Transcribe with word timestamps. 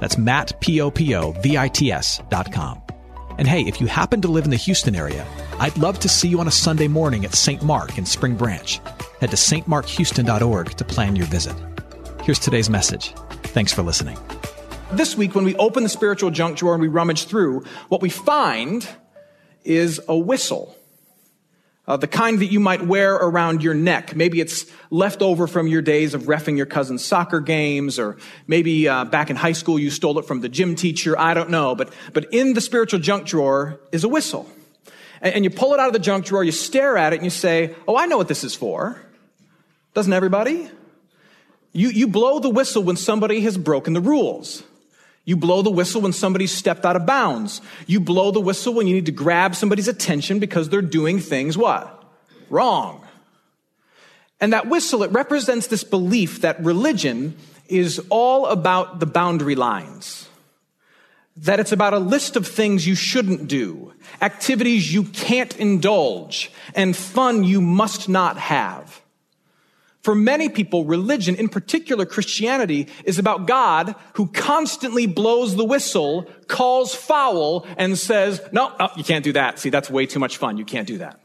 That's 0.00 0.18
Matt, 0.18 0.60
P-O-P-O-V-I-T-S 0.60 2.20
dot 2.28 2.52
com. 2.52 2.82
And 3.38 3.46
hey, 3.46 3.62
if 3.62 3.80
you 3.80 3.86
happen 3.86 4.20
to 4.22 4.28
live 4.28 4.44
in 4.44 4.50
the 4.50 4.56
Houston 4.56 4.96
area, 4.96 5.26
I'd 5.60 5.78
love 5.78 5.98
to 6.00 6.08
see 6.08 6.28
you 6.28 6.40
on 6.40 6.48
a 6.48 6.52
Sunday 6.52 6.88
morning 6.88 7.24
at 7.24 7.34
St. 7.34 7.62
Mark 7.62 7.96
in 7.96 8.04
Spring 8.04 8.34
Branch. 8.34 8.80
Head 9.20 9.30
to 9.30 9.36
stmarkhouston.org 9.36 10.70
to 10.70 10.84
plan 10.84 11.16
your 11.16 11.26
visit. 11.26 11.56
Here's 12.22 12.38
today's 12.38 12.68
message. 12.68 13.14
Thanks 13.44 13.72
for 13.72 13.82
listening. 13.82 14.18
This 14.92 15.16
week, 15.16 15.34
when 15.34 15.44
we 15.44 15.54
open 15.56 15.82
the 15.82 15.88
spiritual 15.88 16.30
junk 16.30 16.58
drawer 16.58 16.74
and 16.74 16.82
we 16.82 16.88
rummage 16.88 17.26
through, 17.26 17.64
what 17.88 18.00
we 18.00 18.08
find 18.08 18.88
is 19.64 20.00
a 20.08 20.16
whistle 20.16 20.74
uh, 21.88 21.96
the 21.96 22.06
kind 22.06 22.40
that 22.40 22.52
you 22.52 22.60
might 22.60 22.86
wear 22.86 23.14
around 23.14 23.62
your 23.62 23.72
neck. 23.72 24.14
Maybe 24.14 24.42
it's 24.42 24.66
left 24.90 25.22
over 25.22 25.46
from 25.46 25.66
your 25.66 25.80
days 25.80 26.12
of 26.12 26.24
refing 26.24 26.58
your 26.58 26.66
cousin's 26.66 27.02
soccer 27.02 27.40
games, 27.40 27.98
or 27.98 28.18
maybe 28.46 28.86
uh, 28.86 29.06
back 29.06 29.30
in 29.30 29.36
high 29.36 29.52
school 29.52 29.78
you 29.78 29.90
stole 29.90 30.18
it 30.18 30.26
from 30.26 30.42
the 30.42 30.50
gym 30.50 30.76
teacher. 30.76 31.18
I 31.18 31.32
don't 31.32 31.48
know, 31.48 31.74
but 31.74 31.90
but 32.12 32.26
in 32.32 32.52
the 32.52 32.60
spiritual 32.60 33.00
junk 33.00 33.26
drawer 33.26 33.80
is 33.90 34.04
a 34.04 34.08
whistle, 34.08 34.46
and, 35.22 35.36
and 35.36 35.44
you 35.44 35.50
pull 35.50 35.72
it 35.72 35.80
out 35.80 35.86
of 35.86 35.94
the 35.94 35.98
junk 35.98 36.26
drawer, 36.26 36.44
you 36.44 36.52
stare 36.52 36.98
at 36.98 37.14
it, 37.14 37.16
and 37.16 37.24
you 37.24 37.30
say, 37.30 37.74
"Oh, 37.88 37.96
I 37.96 38.04
know 38.04 38.18
what 38.18 38.28
this 38.28 38.44
is 38.44 38.54
for." 38.54 39.00
Doesn't 39.94 40.12
everybody? 40.12 40.70
You 41.72 41.88
you 41.88 42.06
blow 42.06 42.38
the 42.38 42.50
whistle 42.50 42.82
when 42.82 42.96
somebody 42.96 43.40
has 43.40 43.56
broken 43.56 43.94
the 43.94 44.02
rules. 44.02 44.62
You 45.28 45.36
blow 45.36 45.60
the 45.60 45.70
whistle 45.70 46.00
when 46.00 46.14
somebody's 46.14 46.52
stepped 46.52 46.86
out 46.86 46.96
of 46.96 47.04
bounds. 47.04 47.60
You 47.86 48.00
blow 48.00 48.30
the 48.30 48.40
whistle 48.40 48.72
when 48.72 48.86
you 48.86 48.94
need 48.94 49.04
to 49.04 49.12
grab 49.12 49.54
somebody's 49.54 49.86
attention 49.86 50.38
because 50.38 50.70
they're 50.70 50.80
doing 50.80 51.20
things 51.20 51.58
what? 51.58 52.02
Wrong. 52.48 53.06
And 54.40 54.54
that 54.54 54.70
whistle, 54.70 55.02
it 55.02 55.10
represents 55.10 55.66
this 55.66 55.84
belief 55.84 56.40
that 56.40 56.64
religion 56.64 57.36
is 57.66 58.00
all 58.08 58.46
about 58.46 59.00
the 59.00 59.04
boundary 59.04 59.54
lines. 59.54 60.30
That 61.36 61.60
it's 61.60 61.72
about 61.72 61.92
a 61.92 61.98
list 61.98 62.36
of 62.36 62.48
things 62.48 62.86
you 62.86 62.94
shouldn't 62.94 63.48
do, 63.48 63.92
activities 64.22 64.94
you 64.94 65.04
can't 65.04 65.54
indulge, 65.58 66.50
and 66.74 66.96
fun 66.96 67.44
you 67.44 67.60
must 67.60 68.08
not 68.08 68.38
have. 68.38 68.97
For 70.02 70.14
many 70.14 70.48
people, 70.48 70.84
religion, 70.84 71.34
in 71.34 71.48
particular 71.48 72.06
Christianity, 72.06 72.88
is 73.04 73.18
about 73.18 73.46
God 73.46 73.94
who 74.14 74.28
constantly 74.28 75.06
blows 75.06 75.56
the 75.56 75.64
whistle, 75.64 76.30
calls 76.46 76.94
foul, 76.94 77.66
and 77.76 77.98
says, 77.98 78.40
no, 78.52 78.72
you 78.96 79.04
can't 79.04 79.24
do 79.24 79.32
that. 79.32 79.58
See, 79.58 79.70
that's 79.70 79.90
way 79.90 80.06
too 80.06 80.20
much 80.20 80.36
fun. 80.36 80.56
You 80.56 80.64
can't 80.64 80.86
do 80.86 80.98
that. 80.98 81.20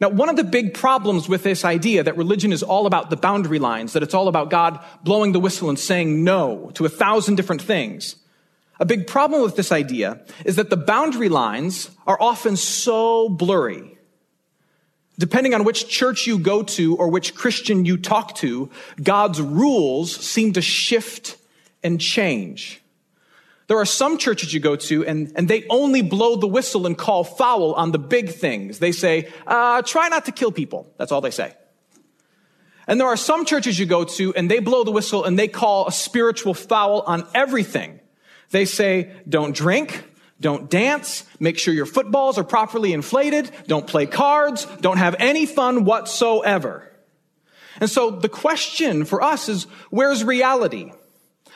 Now, 0.00 0.08
one 0.08 0.30
of 0.30 0.36
the 0.36 0.44
big 0.44 0.72
problems 0.72 1.28
with 1.28 1.42
this 1.42 1.62
idea 1.62 2.02
that 2.02 2.16
religion 2.16 2.52
is 2.52 2.62
all 2.62 2.86
about 2.86 3.10
the 3.10 3.16
boundary 3.16 3.58
lines, 3.58 3.92
that 3.92 4.02
it's 4.02 4.14
all 4.14 4.28
about 4.28 4.48
God 4.48 4.82
blowing 5.04 5.32
the 5.32 5.40
whistle 5.40 5.68
and 5.68 5.78
saying 5.78 6.24
no 6.24 6.70
to 6.74 6.86
a 6.86 6.88
thousand 6.88 7.34
different 7.34 7.60
things. 7.60 8.16
A 8.80 8.86
big 8.86 9.06
problem 9.06 9.42
with 9.42 9.56
this 9.56 9.70
idea 9.70 10.22
is 10.46 10.56
that 10.56 10.70
the 10.70 10.76
boundary 10.78 11.28
lines 11.28 11.90
are 12.06 12.16
often 12.18 12.56
so 12.56 13.28
blurry 13.28 13.98
Depending 15.20 15.52
on 15.52 15.64
which 15.64 15.86
church 15.86 16.26
you 16.26 16.38
go 16.38 16.62
to 16.62 16.96
or 16.96 17.08
which 17.08 17.34
Christian 17.34 17.84
you 17.84 17.98
talk 17.98 18.36
to, 18.36 18.70
God's 19.02 19.38
rules 19.38 20.16
seem 20.16 20.54
to 20.54 20.62
shift 20.62 21.36
and 21.82 22.00
change. 22.00 22.80
There 23.66 23.76
are 23.76 23.84
some 23.84 24.16
churches 24.16 24.54
you 24.54 24.60
go 24.60 24.76
to 24.76 25.04
and, 25.04 25.30
and 25.36 25.46
they 25.46 25.66
only 25.68 26.00
blow 26.00 26.36
the 26.36 26.46
whistle 26.46 26.86
and 26.86 26.96
call 26.96 27.24
foul 27.24 27.74
on 27.74 27.92
the 27.92 27.98
big 27.98 28.30
things. 28.30 28.78
They 28.78 28.92
say, 28.92 29.30
uh, 29.46 29.82
try 29.82 30.08
not 30.08 30.24
to 30.24 30.32
kill 30.32 30.52
people. 30.52 30.90
That's 30.96 31.12
all 31.12 31.20
they 31.20 31.30
say. 31.30 31.52
And 32.86 32.98
there 32.98 33.06
are 33.06 33.16
some 33.18 33.44
churches 33.44 33.78
you 33.78 33.84
go 33.84 34.04
to 34.04 34.34
and 34.34 34.50
they 34.50 34.58
blow 34.58 34.84
the 34.84 34.90
whistle 34.90 35.26
and 35.26 35.38
they 35.38 35.48
call 35.48 35.86
a 35.86 35.92
spiritual 35.92 36.54
foul 36.54 37.02
on 37.02 37.28
everything. 37.34 38.00
They 38.52 38.64
say, 38.64 39.12
don't 39.28 39.54
drink, 39.54 40.02
don't 40.40 40.70
dance. 40.70 41.24
Make 41.38 41.58
sure 41.58 41.74
your 41.74 41.86
footballs 41.86 42.38
are 42.38 42.44
properly 42.44 42.92
inflated. 42.92 43.50
Don't 43.66 43.86
play 43.86 44.06
cards. 44.06 44.66
Don't 44.80 44.98
have 44.98 45.16
any 45.18 45.46
fun 45.46 45.84
whatsoever. 45.84 46.90
And 47.80 47.90
so 47.90 48.10
the 48.10 48.28
question 48.28 49.04
for 49.04 49.22
us 49.22 49.48
is, 49.48 49.64
where's 49.90 50.24
reality? 50.24 50.92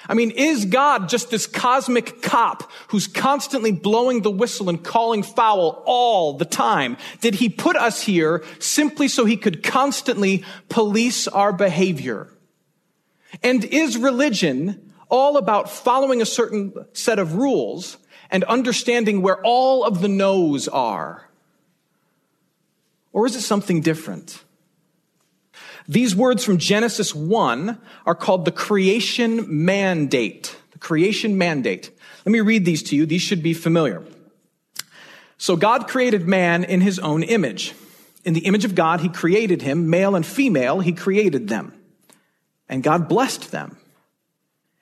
I 0.07 0.15
mean, 0.15 0.33
is 0.33 0.67
God 0.67 1.09
just 1.09 1.31
this 1.31 1.47
cosmic 1.47 2.21
cop 2.21 2.71
who's 2.89 3.07
constantly 3.07 3.73
blowing 3.73 4.21
the 4.21 4.31
whistle 4.31 4.69
and 4.69 4.83
calling 4.83 5.23
foul 5.23 5.83
all 5.87 6.35
the 6.35 6.45
time? 6.45 6.99
Did 7.21 7.37
he 7.37 7.49
put 7.49 7.77
us 7.77 8.03
here 8.03 8.45
simply 8.59 9.09
so 9.09 9.25
he 9.25 9.39
could 9.39 9.63
constantly 9.63 10.45
police 10.69 11.27
our 11.27 11.53
behavior? 11.53 12.29
And 13.43 13.65
is 13.65 13.97
religion 13.97 14.93
all 15.09 15.37
about 15.39 15.71
following 15.71 16.21
a 16.21 16.27
certain 16.27 16.75
set 16.93 17.19
of 17.19 17.37
rules 17.37 17.97
and 18.35 18.43
understanding 18.45 19.23
where 19.23 19.41
all 19.43 19.85
of 19.85 20.01
the 20.01 20.09
no's 20.09 20.67
are? 20.67 21.25
Or 23.13 23.27
is 23.27 23.37
it 23.37 23.43
something 23.43 23.81
different? 23.81 24.43
These 25.87 26.17
words 26.17 26.45
from 26.45 26.59
Genesis 26.59 27.15
1 27.15 27.79
are 28.05 28.15
called 28.17 28.45
the 28.45 28.51
creation 28.51 29.65
mandate. 29.65 30.57
The 30.73 30.81
creation 30.81 31.39
mandate. 31.39 31.93
Let 32.25 32.33
me 32.33 32.41
read 32.41 32.65
these 32.65 32.83
to 32.85 32.97
you. 32.97 33.07
These 33.07 33.23
should 33.23 33.41
be 33.41 33.55
familiar. 33.55 34.03
So 35.39 35.55
God 35.55 35.87
created 35.87 36.27
man 36.27 36.65
in 36.65 36.81
his 36.81 36.99
own 36.99 37.23
image. 37.23 37.73
In 38.25 38.35
the 38.35 38.47
image 38.47 38.65
of 38.65 38.75
God, 38.75 39.01
he 39.01 39.11
created 39.11 39.63
him, 39.63 39.91
male 39.91 40.17
and 40.17 40.27
female, 40.27 40.81
he 40.81 40.93
created 40.93 41.47
them. 41.47 41.73
And 42.69 42.83
God 42.83 43.09
blessed 43.09 43.53
them. 43.53 43.77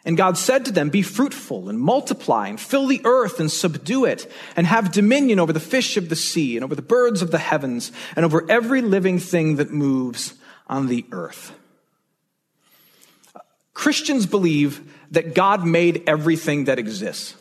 And 0.04 0.16
God 0.16 0.36
said 0.36 0.64
to 0.64 0.72
them, 0.72 0.90
Be 0.90 1.02
fruitful 1.02 1.68
and 1.68 1.78
multiply 1.78 2.48
and 2.48 2.60
fill 2.60 2.86
the 2.86 3.00
earth 3.04 3.38
and 3.38 3.50
subdue 3.50 4.04
it 4.04 4.30
and 4.56 4.66
have 4.66 4.90
dominion 4.90 5.38
over 5.38 5.52
the 5.52 5.60
fish 5.60 5.96
of 5.96 6.08
the 6.08 6.16
sea 6.16 6.56
and 6.56 6.64
over 6.64 6.74
the 6.74 6.82
birds 6.82 7.22
of 7.22 7.30
the 7.30 7.38
heavens 7.38 7.92
and 8.16 8.24
over 8.24 8.44
every 8.50 8.82
living 8.82 9.18
thing 9.18 9.56
that 9.56 9.70
moves 9.70 10.34
on 10.66 10.88
the 10.88 11.04
earth. 11.12 11.52
Christians 13.74 14.26
believe 14.26 14.92
that 15.12 15.34
God 15.34 15.64
made 15.64 16.02
everything 16.06 16.64
that 16.64 16.78
exists. 16.78 17.36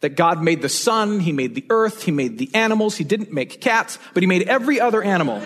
That 0.00 0.16
God 0.16 0.42
made 0.42 0.62
the 0.62 0.68
sun, 0.68 1.20
He 1.20 1.32
made 1.32 1.54
the 1.54 1.66
earth, 1.70 2.04
He 2.04 2.10
made 2.10 2.38
the 2.38 2.50
animals, 2.54 2.96
He 2.96 3.04
didn't 3.04 3.32
make 3.32 3.60
cats, 3.60 3.98
but 4.14 4.22
He 4.22 4.26
made 4.26 4.48
every 4.48 4.80
other 4.80 5.02
animal. 5.02 5.42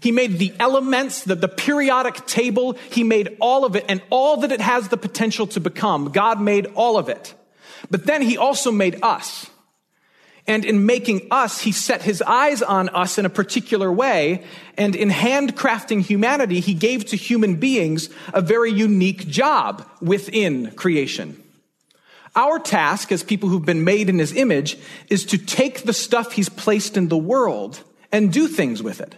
He 0.00 0.12
made 0.12 0.38
the 0.38 0.52
elements, 0.58 1.24
the, 1.24 1.34
the 1.34 1.48
periodic 1.48 2.26
table. 2.26 2.74
He 2.90 3.04
made 3.04 3.36
all 3.40 3.64
of 3.64 3.76
it 3.76 3.84
and 3.88 4.02
all 4.10 4.38
that 4.38 4.52
it 4.52 4.60
has 4.60 4.88
the 4.88 4.96
potential 4.96 5.46
to 5.48 5.60
become. 5.60 6.10
God 6.10 6.40
made 6.40 6.66
all 6.74 6.98
of 6.98 7.08
it. 7.08 7.34
But 7.90 8.06
then 8.06 8.22
he 8.22 8.36
also 8.36 8.70
made 8.70 9.02
us. 9.02 9.50
And 10.46 10.64
in 10.64 10.86
making 10.86 11.28
us, 11.30 11.60
he 11.60 11.72
set 11.72 12.02
his 12.02 12.22
eyes 12.22 12.62
on 12.62 12.88
us 12.88 13.18
in 13.18 13.26
a 13.26 13.30
particular 13.30 13.92
way. 13.92 14.44
And 14.78 14.96
in 14.96 15.10
handcrafting 15.10 16.02
humanity, 16.02 16.60
he 16.60 16.72
gave 16.72 17.04
to 17.06 17.16
human 17.16 17.56
beings 17.56 18.08
a 18.32 18.40
very 18.40 18.72
unique 18.72 19.28
job 19.28 19.86
within 20.00 20.70
creation. 20.70 21.42
Our 22.34 22.58
task 22.58 23.12
as 23.12 23.22
people 23.22 23.48
who've 23.48 23.64
been 23.64 23.84
made 23.84 24.08
in 24.08 24.18
his 24.18 24.32
image 24.32 24.78
is 25.10 25.26
to 25.26 25.38
take 25.38 25.82
the 25.82 25.92
stuff 25.92 26.32
he's 26.32 26.48
placed 26.48 26.96
in 26.96 27.08
the 27.08 27.16
world 27.18 27.82
and 28.10 28.32
do 28.32 28.48
things 28.48 28.82
with 28.82 29.00
it. 29.00 29.16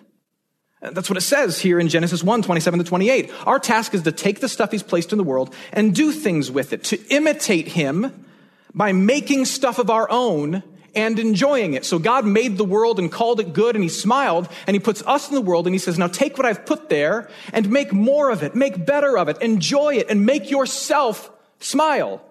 That's 0.81 1.11
what 1.11 1.19
it 1.19 1.23
says 1.23 1.61
here 1.61 1.79
in 1.79 1.89
Genesis 1.89 2.25
1, 2.25 2.43
27 2.43 2.79
to 2.79 2.85
28. 2.85 3.31
Our 3.47 3.59
task 3.59 3.93
is 3.93 4.03
to 4.03 4.13
take 4.13 4.41
the 4.41 4.49
stuff 4.49 4.71
he's 4.71 4.83
placed 4.83 5.13
in 5.13 5.19
the 5.19 5.25
world 5.25 5.55
and 5.73 5.95
do 5.95 6.11
things 6.11 6.51
with 6.51 6.73
it, 6.73 6.85
to 6.85 6.99
imitate 7.09 7.69
him 7.69 8.27
by 8.75 8.93
making 8.93 9.45
stuff 9.45 9.79
of 9.79 9.91
our 9.91 10.11
own 10.11 10.63
and 10.95 11.19
enjoying 11.19 11.75
it. 11.75 11.85
So 11.85 11.99
God 11.99 12.25
made 12.25 12.57
the 12.57 12.65
world 12.65 12.99
and 12.99 13.13
called 13.13 13.41
it 13.41 13.53
good 13.53 13.77
and 13.77 13.83
he 13.83 13.91
smiled 13.91 14.49
and 14.67 14.75
he 14.75 14.81
puts 14.81 15.03
us 15.07 15.29
in 15.29 15.35
the 15.35 15.41
world 15.41 15.67
and 15.67 15.75
he 15.75 15.79
says, 15.79 15.99
now 15.99 16.09
take 16.09 16.39
what 16.39 16.47
I've 16.47 16.65
put 16.65 16.89
there 16.89 17.29
and 17.53 17.71
make 17.71 17.93
more 17.93 18.31
of 18.31 18.43
it, 18.43 18.55
make 18.55 18.87
better 18.87 19.19
of 19.19 19.29
it, 19.29 19.41
enjoy 19.43 19.97
it 19.97 20.09
and 20.09 20.25
make 20.25 20.51
yourself 20.51 21.31
smile. 21.59 22.23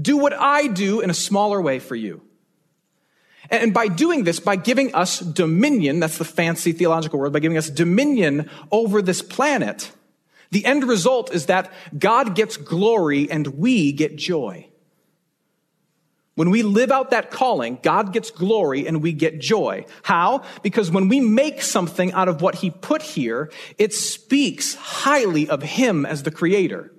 Do 0.00 0.18
what 0.18 0.32
I 0.32 0.66
do 0.68 1.00
in 1.00 1.10
a 1.10 1.14
smaller 1.14 1.60
way 1.60 1.78
for 1.78 1.96
you. 1.96 2.22
And 3.52 3.74
by 3.74 3.86
doing 3.86 4.24
this, 4.24 4.40
by 4.40 4.56
giving 4.56 4.94
us 4.94 5.20
dominion, 5.20 6.00
that's 6.00 6.16
the 6.16 6.24
fancy 6.24 6.72
theological 6.72 7.18
word, 7.18 7.34
by 7.34 7.38
giving 7.38 7.58
us 7.58 7.68
dominion 7.68 8.48
over 8.70 9.02
this 9.02 9.20
planet, 9.20 9.92
The 10.52 10.66
end 10.66 10.84
result 10.84 11.34
is 11.34 11.46
that 11.46 11.72
God 11.98 12.36
gets 12.36 12.58
glory 12.58 13.28
and 13.30 13.46
we 13.58 13.90
get 13.90 14.16
joy. 14.16 14.68
When 16.34 16.50
we 16.50 16.62
live 16.62 16.90
out 16.90 17.10
that 17.10 17.30
calling, 17.30 17.78
God 17.82 18.12
gets 18.12 18.30
glory 18.30 18.86
and 18.86 19.02
we 19.02 19.12
get 19.12 19.40
joy. 19.40 19.86
How? 20.02 20.42
Because 20.62 20.90
when 20.90 21.08
we 21.08 21.20
make 21.20 21.62
something 21.62 22.12
out 22.12 22.28
of 22.28 22.42
what 22.42 22.56
He 22.56 22.70
put 22.70 23.00
here, 23.00 23.50
it 23.78 23.94
speaks 23.94 24.74
highly 24.74 25.48
of 25.48 25.62
Him 25.62 26.04
as 26.04 26.22
the 26.22 26.30
Creator. 26.30 26.92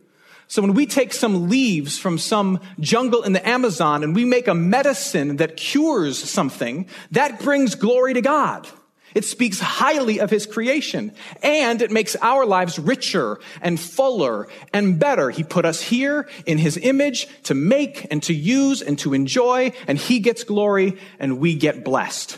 So 0.54 0.62
when 0.62 0.76
we 0.76 0.86
take 0.86 1.14
some 1.14 1.50
leaves 1.50 1.98
from 1.98 2.20
some 2.20 2.60
jungle 2.80 3.24
in 3.24 3.34
the 3.34 3.50
Amazon 3.50 4.04
and 4.04 4.14
we 4.14 4.24
make 4.24 4.48
a 4.48 4.54
medicine 4.54 5.38
that 5.38 5.58
cures 5.58 6.20
something, 6.20 6.86
that 7.10 7.40
brings 7.40 7.74
glory 7.74 8.14
to 8.14 8.22
God. 8.22 8.68
It 9.16 9.26
speaks 9.26 9.60
highly 9.60 10.20
of 10.20 10.30
his 10.30 10.46
creation 10.46 11.12
and 11.42 11.82
it 11.82 11.90
makes 11.90 12.16
our 12.18 12.46
lives 12.46 12.78
richer 12.78 13.40
and 13.64 13.80
fuller 13.80 14.48
and 14.72 15.00
better. 15.00 15.32
He 15.32 15.44
put 15.44 15.66
us 15.66 15.82
here 15.82 16.30
in 16.46 16.60
his 16.60 16.78
image 16.78 17.28
to 17.46 17.56
make 17.56 18.06
and 18.12 18.22
to 18.22 18.34
use 18.36 18.84
and 18.84 19.00
to 19.00 19.16
enjoy 19.16 19.72
and 19.88 19.98
he 19.98 20.20
gets 20.20 20.44
glory 20.44 21.00
and 21.18 21.40
we 21.40 21.56
get 21.56 21.84
blessed. 21.84 22.38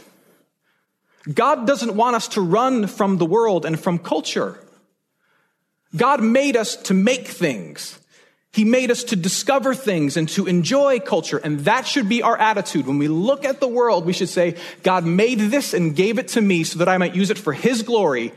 God 1.34 1.68
doesn't 1.68 1.98
want 1.98 2.16
us 2.16 2.30
to 2.30 2.40
run 2.40 2.88
from 2.88 3.18
the 3.18 3.26
world 3.26 3.66
and 3.66 3.78
from 3.78 4.00
culture. 4.00 4.58
God 5.94 6.24
made 6.24 6.56
us 6.56 6.78
to 6.84 6.94
make 6.94 7.28
things. 7.28 8.00
He 8.56 8.64
made 8.64 8.90
us 8.90 9.04
to 9.06 9.18
discover 9.18 9.76
things 9.76 10.16
and 10.16 10.30
to 10.30 10.48
enjoy 10.48 11.02
culture. 11.02 11.38
And 11.38 11.60
that 11.66 11.86
should 11.86 12.08
be 12.08 12.24
our 12.24 12.38
attitude. 12.38 12.88
When 12.88 12.98
we 12.98 13.10
look 13.10 13.44
at 13.44 13.60
the 13.60 13.68
world, 13.68 14.06
we 14.06 14.14
should 14.14 14.30
say, 14.30 14.56
God 14.82 15.04
made 15.04 15.40
this 15.40 15.74
and 15.74 15.94
gave 15.94 16.20
it 16.20 16.30
to 16.30 16.42
me 16.42 16.64
so 16.64 16.80
that 16.80 16.88
I 16.88 16.98
might 16.98 17.16
use 17.16 17.32
it 17.32 17.38
for 17.38 17.52
His 17.52 17.84
glory 17.84 18.32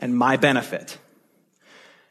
and 0.00 0.18
my 0.18 0.36
benefit. 0.36 0.98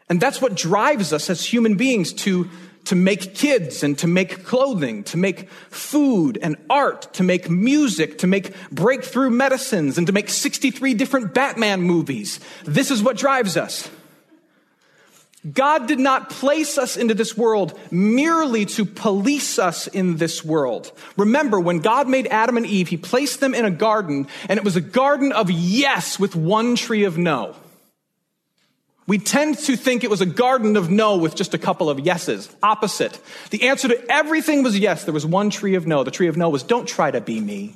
And 0.07 0.21
that's 0.21 0.41
what 0.41 0.55
drives 0.55 1.11
us 1.11 1.29
as 1.29 1.43
human 1.43 1.75
beings 1.75 2.13
to, 2.23 2.49
to 2.85 2.95
make 2.95 3.35
kids 3.35 3.83
and 3.83 3.97
to 3.97 4.07
make 4.07 4.45
clothing, 4.45 5.03
to 5.03 5.17
make 5.17 5.49
food 5.49 6.39
and 6.41 6.55
art, 6.69 7.13
to 7.15 7.23
make 7.23 7.49
music, 7.49 8.19
to 8.19 8.27
make 8.27 8.55
breakthrough 8.71 9.31
medicines, 9.31 9.97
and 9.97 10.07
to 10.07 10.13
make 10.13 10.29
63 10.29 10.93
different 10.93 11.33
Batman 11.33 11.81
movies. 11.81 12.39
This 12.63 12.89
is 12.89 13.03
what 13.03 13.17
drives 13.17 13.57
us. 13.57 13.89
God 15.49 15.87
did 15.87 15.99
not 15.99 16.29
place 16.29 16.77
us 16.77 16.97
into 16.97 17.13
this 17.13 17.37
world 17.37 17.79
merely 17.91 18.65
to 18.65 18.83
police 18.83 19.57
us 19.57 19.87
in 19.87 20.17
this 20.17 20.43
world. 20.43 20.91
Remember, 21.15 21.59
when 21.59 21.79
God 21.79 22.09
made 22.09 22.27
Adam 22.27 22.57
and 22.57 22.65
Eve, 22.65 22.89
He 22.89 22.97
placed 22.97 23.39
them 23.39 23.53
in 23.53 23.63
a 23.63 23.71
garden, 23.71 24.27
and 24.49 24.57
it 24.57 24.65
was 24.65 24.75
a 24.75 24.81
garden 24.81 25.31
of 25.31 25.49
yes 25.49 26.19
with 26.19 26.35
one 26.35 26.75
tree 26.75 27.05
of 27.05 27.17
no. 27.17 27.55
We 29.07 29.17
tend 29.17 29.57
to 29.59 29.75
think 29.75 30.03
it 30.03 30.09
was 30.09 30.21
a 30.21 30.25
garden 30.25 30.77
of 30.77 30.91
no 30.91 31.17
with 31.17 31.35
just 31.35 31.55
a 31.55 31.57
couple 31.57 31.89
of 31.89 31.99
yeses. 31.99 32.53
Opposite. 32.61 33.19
The 33.49 33.67
answer 33.67 33.87
to 33.87 34.11
everything 34.11 34.61
was 34.61 34.77
yes. 34.77 35.05
There 35.05 35.13
was 35.13 35.25
one 35.25 35.49
tree 35.49 35.73
of 35.73 35.87
no. 35.87 36.03
The 36.03 36.11
tree 36.11 36.27
of 36.27 36.37
no 36.37 36.49
was 36.49 36.61
don't 36.61 36.87
try 36.87 37.09
to 37.09 37.19
be 37.19 37.39
me. 37.39 37.75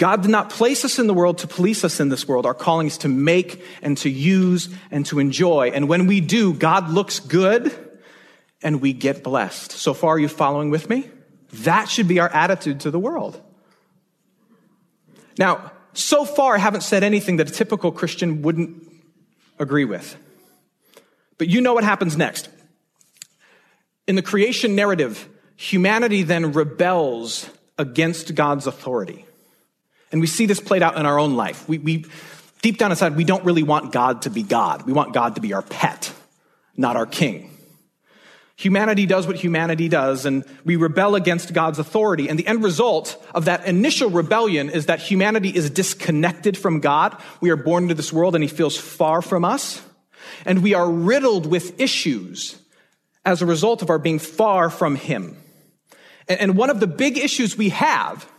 God 0.00 0.22
did 0.22 0.30
not 0.30 0.48
place 0.48 0.82
us 0.86 0.98
in 0.98 1.06
the 1.06 1.12
world 1.12 1.36
to 1.38 1.46
police 1.46 1.84
us 1.84 2.00
in 2.00 2.08
this 2.08 2.26
world. 2.26 2.46
Our 2.46 2.54
calling 2.54 2.86
is 2.86 2.96
to 2.98 3.08
make 3.08 3.62
and 3.82 3.98
to 3.98 4.08
use 4.08 4.70
and 4.90 5.04
to 5.06 5.18
enjoy. 5.18 5.72
And 5.74 5.90
when 5.90 6.06
we 6.06 6.22
do, 6.22 6.54
God 6.54 6.88
looks 6.88 7.20
good 7.20 7.70
and 8.62 8.80
we 8.80 8.94
get 8.94 9.22
blessed. 9.22 9.72
So 9.72 9.92
far, 9.92 10.14
are 10.14 10.18
you 10.18 10.28
following 10.28 10.70
with 10.70 10.88
me? 10.88 11.10
That 11.52 11.90
should 11.90 12.08
be 12.08 12.18
our 12.18 12.30
attitude 12.30 12.80
to 12.80 12.90
the 12.90 12.98
world. 12.98 13.42
Now, 15.38 15.70
so 15.92 16.24
far, 16.24 16.54
I 16.54 16.58
haven't 16.58 16.80
said 16.80 17.04
anything 17.04 17.36
that 17.36 17.50
a 17.50 17.52
typical 17.52 17.92
Christian 17.92 18.40
wouldn't 18.40 18.90
agree 19.58 19.84
with. 19.84 20.16
But 21.36 21.48
you 21.48 21.60
know 21.60 21.74
what 21.74 21.84
happens 21.84 22.16
next. 22.16 22.48
In 24.06 24.16
the 24.16 24.22
creation 24.22 24.74
narrative, 24.74 25.28
humanity 25.56 26.22
then 26.22 26.52
rebels 26.52 27.50
against 27.76 28.34
God's 28.34 28.66
authority. 28.66 29.26
And 30.12 30.20
we 30.20 30.26
see 30.26 30.46
this 30.46 30.60
played 30.60 30.82
out 30.82 30.96
in 30.96 31.06
our 31.06 31.18
own 31.18 31.36
life. 31.36 31.68
We, 31.68 31.78
we, 31.78 32.04
deep 32.62 32.78
down 32.78 32.90
inside, 32.90 33.16
we 33.16 33.24
don't 33.24 33.44
really 33.44 33.62
want 33.62 33.92
God 33.92 34.22
to 34.22 34.30
be 34.30 34.42
God. 34.42 34.86
We 34.86 34.92
want 34.92 35.14
God 35.14 35.36
to 35.36 35.40
be 35.40 35.52
our 35.52 35.62
pet, 35.62 36.12
not 36.76 36.96
our 36.96 37.06
king. 37.06 37.50
Humanity 38.56 39.06
does 39.06 39.26
what 39.26 39.36
humanity 39.36 39.88
does, 39.88 40.26
and 40.26 40.44
we 40.66 40.76
rebel 40.76 41.14
against 41.14 41.54
God's 41.54 41.78
authority. 41.78 42.28
And 42.28 42.38
the 42.38 42.46
end 42.46 42.62
result 42.62 43.16
of 43.34 43.46
that 43.46 43.64
initial 43.64 44.10
rebellion 44.10 44.68
is 44.68 44.84
that 44.86 45.00
humanity 45.00 45.48
is 45.48 45.70
disconnected 45.70 46.58
from 46.58 46.80
God. 46.80 47.16
We 47.40 47.48
are 47.48 47.56
born 47.56 47.84
into 47.84 47.94
this 47.94 48.12
world, 48.12 48.34
and 48.34 48.44
He 48.44 48.48
feels 48.48 48.76
far 48.76 49.22
from 49.22 49.46
us. 49.46 49.80
And 50.44 50.62
we 50.62 50.74
are 50.74 50.90
riddled 50.90 51.46
with 51.46 51.80
issues 51.80 52.60
as 53.24 53.40
a 53.40 53.46
result 53.46 53.80
of 53.80 53.88
our 53.88 53.98
being 53.98 54.18
far 54.18 54.68
from 54.68 54.94
Him. 54.94 55.38
And 56.28 56.54
one 56.54 56.68
of 56.68 56.80
the 56.80 56.86
big 56.86 57.16
issues 57.16 57.56
we 57.56 57.70
have 57.70 58.30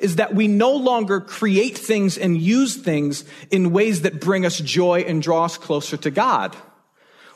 is 0.00 0.16
that 0.16 0.34
we 0.34 0.48
no 0.48 0.72
longer 0.72 1.20
create 1.20 1.76
things 1.76 2.18
and 2.18 2.40
use 2.40 2.76
things 2.76 3.24
in 3.50 3.72
ways 3.72 4.02
that 4.02 4.20
bring 4.20 4.46
us 4.46 4.58
joy 4.58 5.00
and 5.00 5.22
draw 5.22 5.44
us 5.44 5.56
closer 5.56 5.96
to 5.96 6.10
God. 6.10 6.56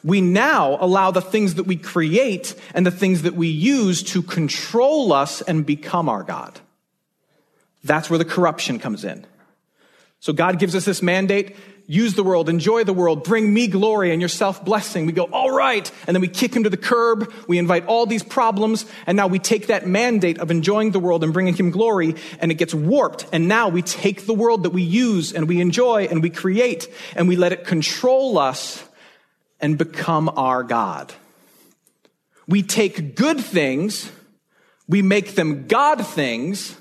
We 0.03 0.21
now 0.21 0.79
allow 0.81 1.11
the 1.11 1.21
things 1.21 1.55
that 1.57 1.67
we 1.67 1.77
create 1.77 2.55
and 2.75 2.87
the 2.87 2.91
things 2.91 3.23
that 3.23 3.35
we 3.35 3.49
use 3.49 4.03
to 4.05 4.23
control 4.23 5.13
us 5.13 5.43
and 5.43 5.67
become 5.67 6.09
our 6.09 6.23
God. 6.23 6.59
That's 7.85 8.09
where 8.09 8.19
the 8.19 8.25
corruption 8.25 8.79
comes 8.79 9.05
in. 9.05 9.27
So 10.21 10.33
God 10.33 10.59
gives 10.59 10.75
us 10.75 10.85
this 10.85 11.03
mandate 11.03 11.57
use 11.91 12.15
the 12.15 12.23
world, 12.23 12.49
enjoy 12.49 12.85
the 12.85 12.93
world, 12.93 13.25
bring 13.25 13.53
me 13.53 13.67
glory 13.67 14.13
and 14.13 14.23
yourself 14.23 14.65
blessing. 14.65 15.07
We 15.07 15.13
go, 15.13 15.25
all 15.25 15.51
right. 15.51 15.91
And 16.07 16.15
then 16.15 16.21
we 16.21 16.29
kick 16.29 16.55
him 16.55 16.63
to 16.63 16.71
the 16.71 16.77
curb. 16.77 17.33
We 17.49 17.59
invite 17.59 17.87
all 17.87 18.07
these 18.07 18.23
problems. 18.23 18.87
And 19.09 19.17
now 19.17 19.27
we 19.27 19.41
take 19.41 19.67
that 19.67 19.89
mandate 19.89 20.39
of 20.39 20.53
enjoying 20.53 20.93
the 20.93 21.01
world 21.01 21.25
and 21.25 21.33
bringing 21.33 21.55
him 21.55 21.71
glory 21.71 22.15
and 22.39 22.53
it 22.53 22.55
gets 22.55 22.73
warped. 22.73 23.27
And 23.33 23.49
now 23.49 23.69
we 23.69 23.83
take 23.83 24.27
the 24.27 24.35
world 24.35 24.63
that 24.63 24.71
we 24.71 24.83
use 24.83 25.33
and 25.33 25.49
we 25.49 25.61
enjoy 25.61 26.05
and 26.05 26.23
we 26.23 26.31
create 26.31 26.87
and 27.17 27.27
we 27.27 27.35
let 27.35 27.51
it 27.53 27.65
control 27.65 28.39
us 28.39 28.85
and 29.59 29.77
become 29.77 30.29
our 30.37 30.63
God. 30.63 31.13
We 32.47 32.63
take 32.63 33.17
good 33.17 33.41
things, 33.41 34.13
we 34.87 35.03
make 35.03 35.35
them 35.35 35.67
God 35.67 36.07
things, 36.07 36.77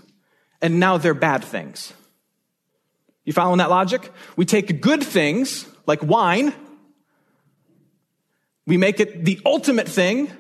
and 0.61 0.79
now 0.79 0.97
they're 0.97 1.15
bad 1.15 1.43
things. 1.43 1.93
You 3.25 3.33
following 3.33 3.59
that 3.59 3.69
logic? 3.69 4.11
We 4.35 4.45
take 4.45 4.81
good 4.81 5.03
things, 5.03 5.65
like 5.85 6.01
wine, 6.01 6.53
we 8.69 8.77
make 8.77 8.99
it 8.99 9.25
the 9.25 9.41
ultimate 9.47 9.87
thing, 9.87 10.31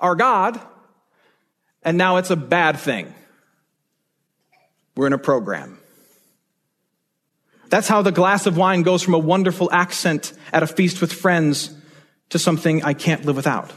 our 0.00 0.14
God, 0.14 0.60
and 1.82 1.98
now 1.98 2.18
it's 2.18 2.30
a 2.30 2.36
bad 2.36 2.78
thing. 2.78 3.12
We're 4.94 5.08
in 5.08 5.12
a 5.12 5.18
program. 5.18 5.80
That's 7.70 7.88
how 7.88 8.02
the 8.02 8.12
glass 8.12 8.46
of 8.46 8.56
wine 8.56 8.82
goes 8.82 9.02
from 9.02 9.14
a 9.14 9.18
wonderful 9.18 9.68
accent 9.72 10.32
at 10.52 10.62
a 10.62 10.68
feast 10.68 11.00
with 11.00 11.12
friends 11.12 11.74
to 12.28 12.38
something 12.38 12.84
I 12.84 12.94
can't 12.94 13.24
live 13.24 13.34
without. 13.34 13.72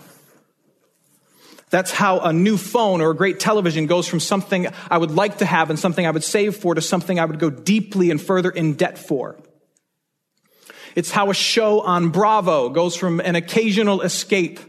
That's 1.75 1.91
how 1.91 2.21
a 2.21 2.31
new 2.31 2.55
phone 2.55 3.01
or 3.01 3.11
a 3.11 3.13
great 3.13 3.37
television 3.37 3.85
goes 3.85 4.07
from 4.07 4.21
something 4.21 4.65
I 4.89 4.97
would 4.97 5.11
like 5.11 5.39
to 5.39 5.45
have 5.45 5.69
and 5.69 5.77
something 5.77 6.07
I 6.07 6.11
would 6.11 6.23
save 6.23 6.55
for 6.55 6.73
to 6.73 6.79
something 6.79 7.19
I 7.19 7.25
would 7.25 7.37
go 7.37 7.49
deeply 7.49 8.11
and 8.11 8.21
further 8.21 8.49
in 8.49 8.75
debt 8.75 8.97
for. 8.97 9.37
It's 10.95 11.11
how 11.11 11.31
a 11.31 11.33
show 11.33 11.81
on 11.81 12.11
Bravo 12.11 12.69
goes 12.69 12.95
from 12.95 13.19
an 13.19 13.35
occasional 13.35 14.03
escape 14.03 14.61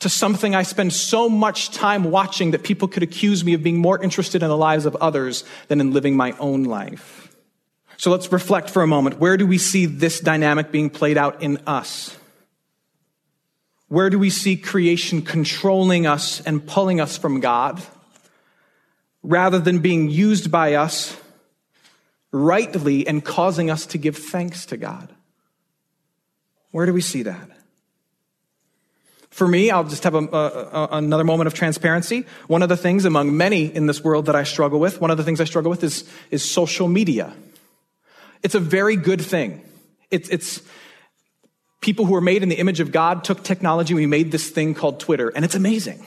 to 0.00 0.10
something 0.10 0.54
I 0.54 0.64
spend 0.64 0.92
so 0.92 1.30
much 1.30 1.70
time 1.70 2.04
watching 2.04 2.50
that 2.50 2.62
people 2.62 2.86
could 2.86 3.02
accuse 3.02 3.42
me 3.42 3.54
of 3.54 3.62
being 3.62 3.78
more 3.78 3.98
interested 4.02 4.42
in 4.42 4.50
the 4.50 4.58
lives 4.58 4.84
of 4.84 4.94
others 4.96 5.42
than 5.68 5.80
in 5.80 5.94
living 5.94 6.18
my 6.18 6.32
own 6.32 6.64
life. 6.64 7.34
So 7.96 8.10
let's 8.10 8.30
reflect 8.30 8.68
for 8.68 8.82
a 8.82 8.86
moment. 8.86 9.18
Where 9.18 9.38
do 9.38 9.46
we 9.46 9.56
see 9.56 9.86
this 9.86 10.20
dynamic 10.20 10.70
being 10.70 10.90
played 10.90 11.16
out 11.16 11.42
in 11.42 11.62
us? 11.66 12.14
Where 13.88 14.10
do 14.10 14.18
we 14.18 14.30
see 14.30 14.56
creation 14.56 15.22
controlling 15.22 16.06
us 16.06 16.40
and 16.40 16.66
pulling 16.66 17.00
us 17.00 17.16
from 17.16 17.40
God 17.40 17.80
rather 19.22 19.58
than 19.58 19.78
being 19.78 20.10
used 20.10 20.50
by 20.50 20.74
us 20.74 21.16
rightly 22.32 23.06
and 23.06 23.24
causing 23.24 23.70
us 23.70 23.86
to 23.86 23.98
give 23.98 24.16
thanks 24.16 24.66
to 24.66 24.76
God? 24.76 25.08
Where 26.72 26.86
do 26.86 26.92
we 26.92 27.00
see 27.00 27.22
that? 27.22 27.50
For 29.30 29.46
me, 29.46 29.70
I'll 29.70 29.84
just 29.84 30.04
have 30.04 30.14
a, 30.14 30.18
a, 30.18 30.88
another 30.92 31.24
moment 31.24 31.46
of 31.46 31.54
transparency. 31.54 32.24
One 32.48 32.62
of 32.62 32.68
the 32.68 32.76
things 32.76 33.04
among 33.04 33.36
many 33.36 33.66
in 33.66 33.86
this 33.86 34.02
world 34.02 34.26
that 34.26 34.34
I 34.34 34.44
struggle 34.44 34.80
with, 34.80 35.00
one 35.00 35.10
of 35.10 35.18
the 35.18 35.24
things 35.24 35.40
I 35.40 35.44
struggle 35.44 35.70
with 35.70 35.84
is, 35.84 36.04
is 36.30 36.42
social 36.42 36.88
media. 36.88 37.34
It's 38.42 38.54
a 38.54 38.60
very 38.60 38.96
good 38.96 39.20
thing. 39.20 39.62
It's, 40.10 40.28
it's, 40.30 40.62
people 41.86 42.04
who 42.04 42.16
are 42.16 42.20
made 42.20 42.42
in 42.42 42.48
the 42.48 42.56
image 42.56 42.80
of 42.80 42.90
God 42.90 43.22
took 43.22 43.44
technology, 43.44 43.94
we 43.94 44.06
made 44.06 44.32
this 44.32 44.50
thing 44.50 44.74
called 44.74 44.98
Twitter, 44.98 45.28
and 45.28 45.44
it's 45.44 45.54
amazing. 45.54 46.04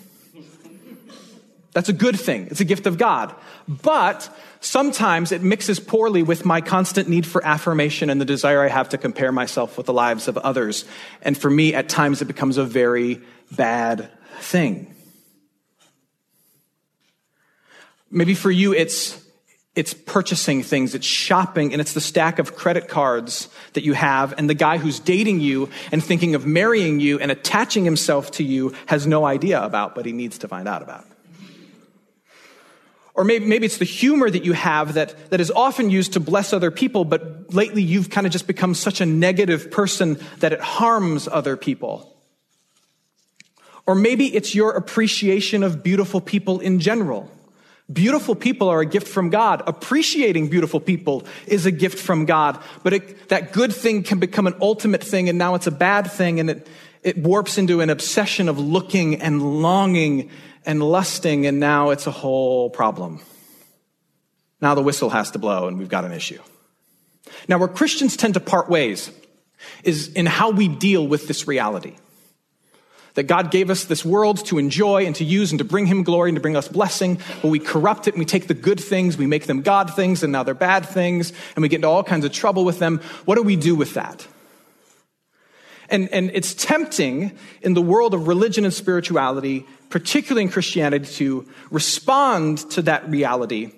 That's 1.72 1.88
a 1.88 1.94
good 1.94 2.20
thing. 2.20 2.48
It's 2.52 2.60
a 2.60 2.66
gift 2.66 2.86
of 2.86 2.98
God. 2.98 3.34
But 3.66 4.30
sometimes 4.60 5.32
it 5.32 5.42
mixes 5.42 5.80
poorly 5.80 6.22
with 6.22 6.46
my 6.46 6.60
constant 6.60 7.08
need 7.08 7.26
for 7.26 7.46
affirmation 7.46 8.10
and 8.10 8.20
the 8.20 8.26
desire 8.26 8.62
I 8.62 8.68
have 8.68 8.90
to 8.90 8.98
compare 8.98 9.32
myself 9.32 9.78
with 9.78 9.86
the 9.86 9.94
lives 9.94 10.28
of 10.28 10.38
others. 10.38 10.84
And 11.22 11.38
for 11.38 11.50
me, 11.50 11.74
at 11.74 11.88
times, 11.88 12.22
it 12.22 12.26
becomes 12.26 12.58
a 12.58 12.66
very 12.66 13.22
bad 13.50 14.10
thing. 14.40 14.94
Maybe 18.12 18.34
for 18.34 18.52
you, 18.52 18.74
it's 18.74 19.24
it's 19.80 19.94
purchasing 19.94 20.62
things, 20.62 20.94
it's 20.94 21.06
shopping, 21.06 21.72
and 21.72 21.80
it's 21.80 21.94
the 21.94 22.02
stack 22.02 22.38
of 22.38 22.54
credit 22.54 22.90
cards 22.90 23.48
that 23.76 23.84
you 23.86 23.94
have, 23.94 24.34
and 24.38 24.50
the 24.50 24.54
guy 24.54 24.78
who's 24.78 25.00
dating 25.00 25.40
you 25.40 25.70
and 25.94 26.04
thinking 26.04 26.36
of 26.36 26.46
marrying 26.46 27.00
you 27.00 27.18
and 27.18 27.32
attaching 27.32 27.86
himself 27.86 28.30
to 28.32 28.44
you 28.44 28.74
has 28.88 29.08
no 29.08 29.24
idea 29.24 29.64
about, 29.64 29.96
but 29.96 30.06
he 30.06 30.12
needs 30.12 30.40
to 30.40 30.50
find 30.50 30.68
out 30.68 30.82
about. 30.82 31.06
Or 33.14 33.24
maybe, 33.24 33.46
maybe 33.46 33.66
it's 33.68 33.78
the 33.78 33.86
humor 33.86 34.30
that 34.30 34.44
you 34.44 34.52
have 34.52 34.96
that, 34.96 35.30
that 35.30 35.40
is 35.40 35.50
often 35.50 35.90
used 35.90 36.12
to 36.14 36.20
bless 36.20 36.52
other 36.52 36.72
people, 36.72 37.06
but 37.06 37.54
lately 37.54 37.82
you've 37.82 38.10
kind 38.10 38.28
of 38.28 38.34
just 38.34 38.48
become 38.48 38.74
such 38.76 39.00
a 39.00 39.06
negative 39.06 39.72
person 39.72 40.20
that 40.40 40.52
it 40.52 40.60
harms 40.60 41.30
other 41.30 41.56
people. 41.56 42.18
Or 43.88 43.96
maybe 43.96 44.26
it's 44.36 44.54
your 44.54 44.72
appreciation 44.72 45.64
of 45.64 45.84
beautiful 45.84 46.20
people 46.20 46.60
in 46.60 46.82
general. 46.82 47.32
Beautiful 47.92 48.36
people 48.36 48.70
are 48.70 48.82
a 48.82 48.86
gift 48.86 49.08
from 49.08 49.30
God. 49.30 49.64
Appreciating 49.66 50.50
beautiful 50.50 50.80
people 50.80 51.26
is 51.48 51.66
a 51.66 51.72
gift 51.72 51.98
from 51.98 52.26
God. 52.26 52.62
But 52.84 52.94
it, 52.94 53.30
that 53.30 53.52
good 53.52 53.74
thing 53.74 54.04
can 54.04 54.20
become 54.20 54.46
an 54.46 54.56
ultimate 54.62 55.04
thing, 55.04 55.28
and 55.28 55.38
now 55.38 55.56
it's 55.56 55.68
a 55.68 55.72
bad 55.72 56.12
thing, 56.12 56.40
and 56.40 56.50
it, 56.52 56.68
it 57.02 57.18
warps 57.18 57.58
into 57.58 57.82
an 57.82 57.90
obsession 57.90 58.48
of 58.48 58.60
looking 58.60 59.22
and 59.22 59.62
longing 59.62 60.30
and 60.66 60.84
lusting, 60.84 61.48
and 61.48 61.60
now 61.60 61.90
it's 61.90 62.06
a 62.06 62.12
whole 62.12 62.70
problem. 62.70 63.22
Now 64.62 64.76
the 64.76 64.84
whistle 64.84 65.10
has 65.10 65.32
to 65.32 65.40
blow, 65.40 65.68
and 65.68 65.80
we've 65.80 65.90
got 65.90 66.06
an 66.06 66.12
issue. 66.12 66.42
Now, 67.48 67.58
where 67.58 67.68
Christians 67.68 68.18
tend 68.18 68.36
to 68.36 68.40
part 68.40 68.70
ways 68.70 69.12
is 69.84 70.10
in 70.14 70.26
how 70.26 70.52
we 70.52 70.68
deal 70.68 71.06
with 71.06 71.28
this 71.28 71.48
reality 71.48 71.96
that 73.16 73.24
God 73.24 73.52
gave 73.52 73.70
us 73.70 73.86
this 73.86 74.06
world 74.06 74.46
to 74.46 74.58
enjoy 74.58 75.06
and 75.06 75.16
to 75.16 75.24
use 75.24 75.52
and 75.52 75.60
to 75.60 75.66
bring 75.66 75.86
Him 75.86 76.04
glory 76.04 76.30
and 76.30 76.36
to 76.36 76.42
bring 76.42 76.56
us 76.56 76.68
blessing, 76.68 77.20
but 77.42 77.50
we 77.50 77.60
corrupt 77.60 78.08
it 78.08 78.14
and 78.14 78.20
we 78.20 78.26
take 78.26 78.48
the 78.48 78.54
good 78.54 78.80
things, 78.80 79.18
we 79.18 79.28
make 79.28 79.46
them 79.46 79.62
God 79.62 79.94
things, 79.94 80.24
and 80.24 80.32
now 80.32 80.44
they're 80.44 80.54
bad 80.54 80.86
things, 80.86 81.34
and 81.56 81.62
we 81.62 81.70
get 81.70 81.78
into 81.78 81.88
all 81.88 82.04
kinds 82.04 82.26
of 82.26 82.32
trouble 82.32 82.66
with 82.66 82.80
them. 82.80 83.00
What 83.26 83.36
do 83.36 83.44
we 83.44 83.56
do 83.56 83.76
with 83.76 83.94
that? 83.96 84.28
And, 85.90 86.08
and 86.10 86.30
it's 86.34 86.54
tempting 86.54 87.38
in 87.62 87.74
the 87.74 87.82
world 87.82 88.14
of 88.14 88.28
religion 88.28 88.64
and 88.64 88.74
spirituality, 88.74 89.66
particularly 89.90 90.44
in 90.44 90.50
Christianity, 90.50 91.06
to 91.16 91.48
respond 91.72 92.60
to 92.72 92.84
that 92.84 93.10
reality 93.10 93.72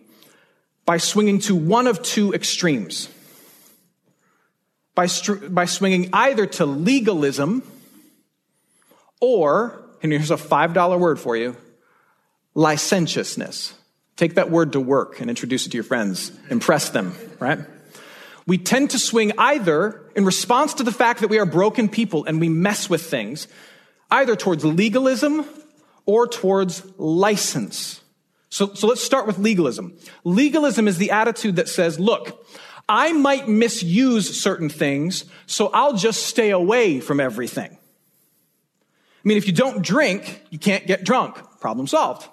by 0.85 0.97
swinging 0.97 1.39
to 1.39 1.55
one 1.55 1.87
of 1.87 2.01
two 2.01 2.33
extremes. 2.33 3.07
By, 4.93 5.07
by 5.49 5.65
swinging 5.65 6.09
either 6.11 6.45
to 6.45 6.65
legalism, 6.65 7.63
or, 9.21 9.81
and 10.03 10.11
here's 10.11 10.31
a 10.31 10.35
$5 10.35 10.99
word 10.99 11.19
for 11.19 11.37
you 11.37 11.55
licentiousness. 12.53 13.73
Take 14.17 14.35
that 14.35 14.51
word 14.51 14.73
to 14.73 14.79
work 14.81 15.21
and 15.21 15.29
introduce 15.29 15.65
it 15.65 15.69
to 15.69 15.77
your 15.77 15.85
friends, 15.85 16.31
impress 16.49 16.89
them, 16.89 17.15
right? 17.39 17.59
We 18.45 18.57
tend 18.57 18.89
to 18.89 18.99
swing 18.99 19.31
either 19.37 20.03
in 20.15 20.25
response 20.25 20.73
to 20.75 20.83
the 20.83 20.91
fact 20.91 21.21
that 21.21 21.29
we 21.29 21.39
are 21.39 21.45
broken 21.45 21.87
people 21.87 22.25
and 22.25 22.41
we 22.41 22.49
mess 22.49 22.89
with 22.89 23.03
things, 23.03 23.47
either 24.09 24.35
towards 24.35 24.65
legalism 24.65 25.45
or 26.05 26.27
towards 26.27 26.83
license. 26.97 28.01
So, 28.49 28.73
so 28.73 28.87
let's 28.87 29.03
start 29.03 29.27
with 29.27 29.37
legalism. 29.37 29.97
Legalism 30.25 30.87
is 30.87 30.97
the 30.97 31.11
attitude 31.11 31.55
that 31.55 31.69
says, 31.69 31.99
look, 31.99 32.45
I 32.89 33.13
might 33.13 33.47
misuse 33.47 34.41
certain 34.41 34.67
things, 34.67 35.23
so 35.45 35.69
I'll 35.73 35.95
just 35.95 36.23
stay 36.23 36.49
away 36.49 36.99
from 36.99 37.21
everything. 37.21 37.77
I 39.23 39.27
mean, 39.27 39.37
if 39.37 39.45
you 39.45 39.53
don't 39.53 39.83
drink, 39.83 40.43
you 40.49 40.57
can't 40.57 40.87
get 40.87 41.03
drunk. 41.03 41.37
Problem 41.59 41.85
solved. 41.85 42.27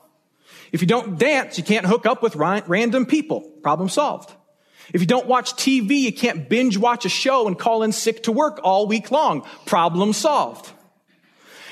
If 0.72 0.80
you 0.80 0.86
don't 0.86 1.18
dance, 1.18 1.58
you 1.58 1.64
can't 1.64 1.84
hook 1.84 2.06
up 2.06 2.22
with 2.22 2.36
random 2.36 3.04
people. 3.06 3.40
Problem 3.62 3.88
solved. 3.88 4.32
If 4.92 5.02
you 5.02 5.06
don't 5.06 5.26
watch 5.26 5.52
TV, 5.52 6.00
you 6.00 6.12
can't 6.12 6.48
binge 6.48 6.78
watch 6.78 7.04
a 7.04 7.10
show 7.10 7.46
and 7.46 7.58
call 7.58 7.82
in 7.82 7.92
sick 7.92 8.22
to 8.22 8.32
work 8.32 8.60
all 8.64 8.86
week 8.86 9.10
long. 9.10 9.46
Problem 9.66 10.14
solved. 10.14 10.70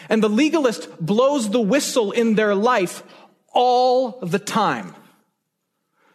And 0.08 0.22
the 0.22 0.28
legalist 0.28 0.88
blows 1.00 1.50
the 1.50 1.60
whistle 1.60 2.12
in 2.12 2.34
their 2.34 2.54
life 2.54 3.02
all 3.52 4.20
the 4.20 4.38
time. 4.38 4.94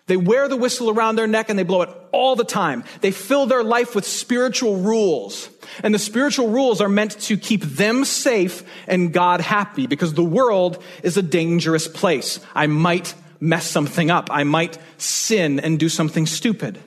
They 0.05 0.17
wear 0.17 0.47
the 0.47 0.57
whistle 0.57 0.89
around 0.89 1.15
their 1.15 1.27
neck 1.27 1.49
and 1.49 1.57
they 1.57 1.63
blow 1.63 1.81
it 1.81 1.89
all 2.11 2.35
the 2.35 2.43
time. 2.43 2.83
They 3.01 3.11
fill 3.11 3.45
their 3.47 3.63
life 3.63 3.95
with 3.95 4.05
spiritual 4.05 4.77
rules. 4.77 5.49
And 5.83 5.93
the 5.93 5.99
spiritual 5.99 6.49
rules 6.49 6.81
are 6.81 6.89
meant 6.89 7.19
to 7.21 7.37
keep 7.37 7.63
them 7.63 8.05
safe 8.05 8.63
and 8.87 9.13
God 9.13 9.41
happy 9.41 9.87
because 9.87 10.13
the 10.13 10.23
world 10.23 10.81
is 11.03 11.17
a 11.17 11.21
dangerous 11.21 11.87
place. 11.87 12.39
I 12.55 12.67
might 12.67 13.13
mess 13.39 13.65
something 13.65 14.11
up. 14.11 14.29
I 14.31 14.43
might 14.43 14.77
sin 14.97 15.59
and 15.59 15.79
do 15.79 15.89
something 15.89 16.25
stupid. 16.25 16.79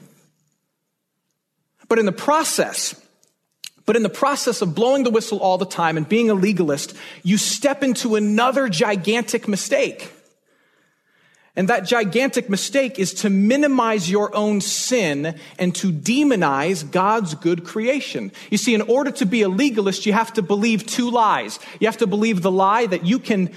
But 1.89 1.99
in 1.99 2.07
the 2.07 2.13
process, 2.13 3.01
but 3.87 3.97
in 3.97 4.03
the 4.03 4.09
process 4.09 4.63
of 4.63 4.75
blowing 4.75 5.03
the 5.03 5.11
whistle 5.11 5.39
all 5.39 5.59
the 5.59 5.67
time 5.67 5.97
and 5.97 6.09
being 6.09 6.31
a 6.31 6.35
legalist, 6.35 6.97
you 7.23 7.37
step 7.37 7.83
into 7.83 8.15
another 8.15 8.69
gigantic 8.69 9.47
mistake. 9.49 10.11
And 11.57 11.69
that 11.69 11.87
gigantic 11.87 12.51
mistake 12.51 12.99
is 12.99 13.15
to 13.15 13.31
minimize 13.31 14.11
your 14.11 14.35
own 14.35 14.61
sin 14.61 15.37
and 15.57 15.75
to 15.77 15.93
demonize 15.93 16.91
God's 16.91 17.37
good 17.37 17.65
creation. 17.65 18.33
You 18.51 18.59
see, 18.59 18.75
in 18.75 18.83
order 18.83 19.13
to 19.13 19.27
be 19.27 19.43
a 19.43 19.49
legalist, 19.49 20.05
you 20.05 20.13
have 20.13 20.33
to 20.33 20.43
believe 20.43 20.85
two 20.85 21.11
lies. 21.11 21.61
You 21.79 21.87
have 21.87 21.99
to 21.99 22.09
believe 22.09 22.43
the 22.43 22.51
lie 22.51 22.87
that 22.87 23.07
you 23.07 23.21
can, 23.21 23.53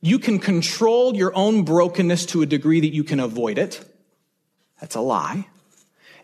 you 0.00 0.20
can 0.20 0.38
control 0.38 1.16
your 1.16 1.34
own 1.34 1.64
brokenness 1.64 2.26
to 2.26 2.42
a 2.42 2.46
degree 2.46 2.80
that 2.80 2.94
you 2.94 3.02
can 3.02 3.18
avoid 3.18 3.58
it. 3.58 3.84
That's 4.80 4.94
a 4.94 5.00
lie. 5.00 5.48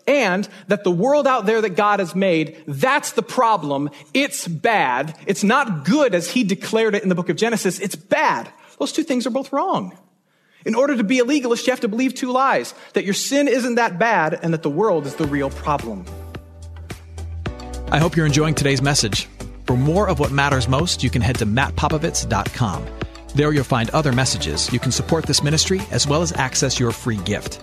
And 0.06 0.48
that 0.68 0.84
the 0.84 0.92
world 0.92 1.26
out 1.26 1.44
there 1.44 1.60
that 1.60 1.70
God 1.70 1.98
has 1.98 2.14
made, 2.14 2.62
that's 2.68 3.12
the 3.12 3.22
problem. 3.22 3.90
It's 4.12 4.46
bad. 4.46 5.18
It's 5.26 5.42
not 5.42 5.84
good 5.84 6.14
as 6.14 6.30
he 6.30 6.44
declared 6.44 6.94
it 6.94 7.02
in 7.02 7.08
the 7.08 7.14
book 7.16 7.30
of 7.30 7.36
Genesis. 7.36 7.80
It's 7.80 7.96
bad. 7.96 8.48
Those 8.78 8.92
two 8.92 9.02
things 9.02 9.26
are 9.26 9.30
both 9.30 9.52
wrong. 9.52 9.98
In 10.64 10.74
order 10.74 10.96
to 10.96 11.04
be 11.04 11.18
a 11.18 11.24
legalist, 11.24 11.66
you 11.66 11.72
have 11.72 11.80
to 11.80 11.88
believe 11.88 12.14
two 12.14 12.32
lies 12.32 12.74
that 12.94 13.04
your 13.04 13.14
sin 13.14 13.48
isn't 13.48 13.74
that 13.74 13.98
bad 13.98 14.38
and 14.42 14.54
that 14.54 14.62
the 14.62 14.70
world 14.70 15.06
is 15.06 15.16
the 15.16 15.26
real 15.26 15.50
problem. 15.50 16.06
I 17.88 17.98
hope 17.98 18.16
you're 18.16 18.26
enjoying 18.26 18.54
today's 18.54 18.80
message. 18.80 19.28
For 19.66 19.76
more 19.76 20.08
of 20.08 20.18
what 20.18 20.32
matters 20.32 20.68
most, 20.68 21.02
you 21.02 21.10
can 21.10 21.22
head 21.22 21.36
to 21.36 21.46
mattpopovits.com. 21.46 22.86
There 23.34 23.52
you'll 23.52 23.64
find 23.64 23.90
other 23.90 24.12
messages. 24.12 24.72
You 24.72 24.78
can 24.78 24.92
support 24.92 25.26
this 25.26 25.42
ministry 25.42 25.80
as 25.90 26.06
well 26.06 26.22
as 26.22 26.32
access 26.32 26.80
your 26.80 26.92
free 26.92 27.18
gift. 27.18 27.62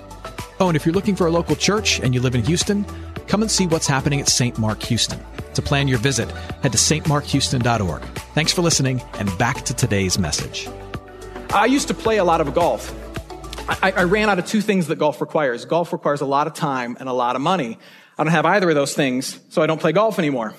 Oh, 0.60 0.67
and 0.67 0.75
if 0.75 0.86
you're 0.86 0.93
looking 0.93 1.15
for 1.15 1.25
a 1.25 1.31
local 1.31 1.55
church 1.55 2.00
and 2.00 2.13
you 2.13 2.22
live 2.22 2.36
in 2.36 2.43
Houston, 2.43 2.86
come 3.27 3.41
and 3.41 3.50
see 3.50 3.65
what's 3.65 3.88
happening 3.88 4.20
at 4.20 4.27
St. 4.27 4.60
Mark 4.60 4.84
Houston. 4.84 5.20
To 5.55 5.62
plan 5.62 5.88
your 5.88 5.98
visit, 5.98 6.29
head 6.62 6.72
to 6.72 6.77
stmarkhouston.org. 6.77 8.01
Thanks 8.36 8.53
for 8.53 8.62
listening, 8.62 9.01
and 9.13 9.36
back 9.38 9.63
to 9.63 9.74
today's 9.74 10.20
message. 10.20 10.67
I 11.53 11.65
used 11.65 11.89
to 11.89 11.93
play 11.93 12.17
a 12.17 12.24
lot 12.24 12.39
of 12.39 12.53
golf. 12.53 12.96
I, 13.84 13.91
I, 13.91 14.03
ran 14.03 14.29
out 14.29 14.39
of 14.39 14.46
two 14.46 14.62
things 14.62 14.88
that 14.88 14.98
golf 14.98 15.20
requires. 15.20 15.65
Golf 15.65 15.91
requires 15.91 16.22
a 16.22 16.25
lot 16.25 16.48
of 16.48 16.53
time 16.53 16.96
and 16.98 17.10
a 17.10 17.13
lot 17.13 17.36
of 17.36 17.41
money. 17.41 17.77
I 18.17 18.24
don't 18.24 18.31
have 18.31 18.46
either 18.46 18.70
of 18.70 18.75
those 18.75 18.93
things, 18.93 19.38
so 19.50 19.62
I 19.62 19.67
don't 19.67 19.79
play 19.79 19.91
golf 19.91 20.17
anymore. 20.17 20.53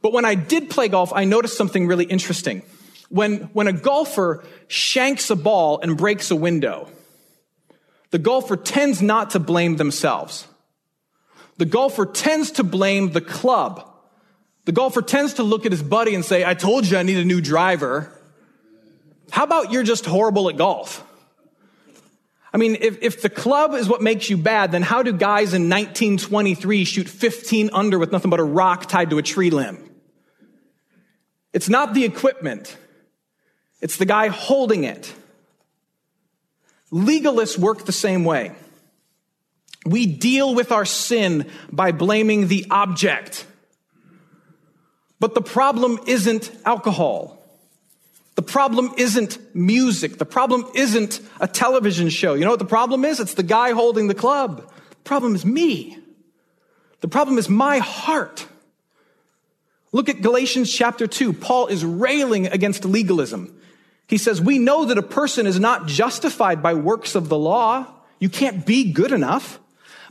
But 0.00 0.14
when 0.14 0.24
I 0.24 0.34
did 0.34 0.70
play 0.70 0.88
golf, 0.88 1.12
I 1.14 1.24
noticed 1.24 1.58
something 1.58 1.86
really 1.86 2.06
interesting. 2.06 2.62
When, 3.10 3.50
when 3.52 3.68
a 3.68 3.72
golfer 3.72 4.44
shanks 4.66 5.28
a 5.28 5.36
ball 5.36 5.78
and 5.80 5.94
breaks 5.98 6.30
a 6.30 6.36
window, 6.36 6.88
the 8.10 8.18
golfer 8.18 8.56
tends 8.56 9.02
not 9.02 9.30
to 9.30 9.38
blame 9.38 9.76
themselves. 9.76 10.46
The 11.58 11.66
golfer 11.66 12.06
tends 12.06 12.52
to 12.52 12.64
blame 12.64 13.10
the 13.10 13.20
club. 13.20 13.86
The 14.64 14.72
golfer 14.72 15.02
tends 15.02 15.34
to 15.34 15.42
look 15.42 15.66
at 15.66 15.72
his 15.72 15.82
buddy 15.82 16.14
and 16.14 16.24
say, 16.24 16.46
I 16.46 16.54
told 16.54 16.86
you 16.86 16.96
I 16.96 17.02
need 17.02 17.18
a 17.18 17.26
new 17.26 17.42
driver. 17.42 18.14
How 19.30 19.44
about 19.44 19.72
you're 19.72 19.82
just 19.82 20.06
horrible 20.06 20.48
at 20.48 20.56
golf? 20.56 21.04
I 22.52 22.56
mean, 22.56 22.78
if, 22.80 23.02
if 23.02 23.22
the 23.22 23.28
club 23.28 23.74
is 23.74 23.88
what 23.88 24.00
makes 24.00 24.30
you 24.30 24.36
bad, 24.36 24.72
then 24.72 24.82
how 24.82 25.02
do 25.02 25.12
guys 25.12 25.52
in 25.52 25.68
1923 25.68 26.84
shoot 26.84 27.08
15 27.08 27.70
under 27.72 27.98
with 27.98 28.10
nothing 28.10 28.30
but 28.30 28.40
a 28.40 28.44
rock 28.44 28.86
tied 28.86 29.10
to 29.10 29.18
a 29.18 29.22
tree 29.22 29.50
limb? 29.50 29.88
It's 31.52 31.68
not 31.68 31.94
the 31.94 32.04
equipment. 32.04 32.76
It's 33.80 33.96
the 33.96 34.06
guy 34.06 34.28
holding 34.28 34.84
it. 34.84 35.12
Legalists 36.90 37.58
work 37.58 37.84
the 37.84 37.92
same 37.92 38.24
way. 38.24 38.52
We 39.84 40.06
deal 40.06 40.54
with 40.54 40.72
our 40.72 40.84
sin 40.84 41.50
by 41.70 41.92
blaming 41.92 42.48
the 42.48 42.66
object. 42.70 43.46
But 45.20 45.34
the 45.34 45.42
problem 45.42 45.98
isn't 46.06 46.50
alcohol. 46.64 47.37
The 48.38 48.42
problem 48.42 48.94
isn't 48.96 49.36
music. 49.52 50.18
The 50.18 50.24
problem 50.24 50.64
isn't 50.72 51.20
a 51.40 51.48
television 51.48 52.08
show. 52.08 52.34
You 52.34 52.44
know 52.44 52.52
what 52.52 52.60
the 52.60 52.66
problem 52.66 53.04
is? 53.04 53.18
It's 53.18 53.34
the 53.34 53.42
guy 53.42 53.72
holding 53.72 54.06
the 54.06 54.14
club. 54.14 54.58
The 54.90 54.96
problem 55.02 55.34
is 55.34 55.44
me. 55.44 55.98
The 57.00 57.08
problem 57.08 57.38
is 57.38 57.48
my 57.48 57.78
heart. 57.78 58.46
Look 59.90 60.08
at 60.08 60.22
Galatians 60.22 60.72
chapter 60.72 61.08
2. 61.08 61.32
Paul 61.32 61.66
is 61.66 61.84
railing 61.84 62.46
against 62.46 62.84
legalism. 62.84 63.60
He 64.06 64.18
says, 64.18 64.40
We 64.40 64.60
know 64.60 64.84
that 64.84 64.98
a 64.98 65.02
person 65.02 65.48
is 65.48 65.58
not 65.58 65.88
justified 65.88 66.62
by 66.62 66.74
works 66.74 67.16
of 67.16 67.28
the 67.28 67.36
law. 67.36 67.88
You 68.20 68.28
can't 68.28 68.64
be 68.64 68.92
good 68.92 69.10
enough, 69.10 69.58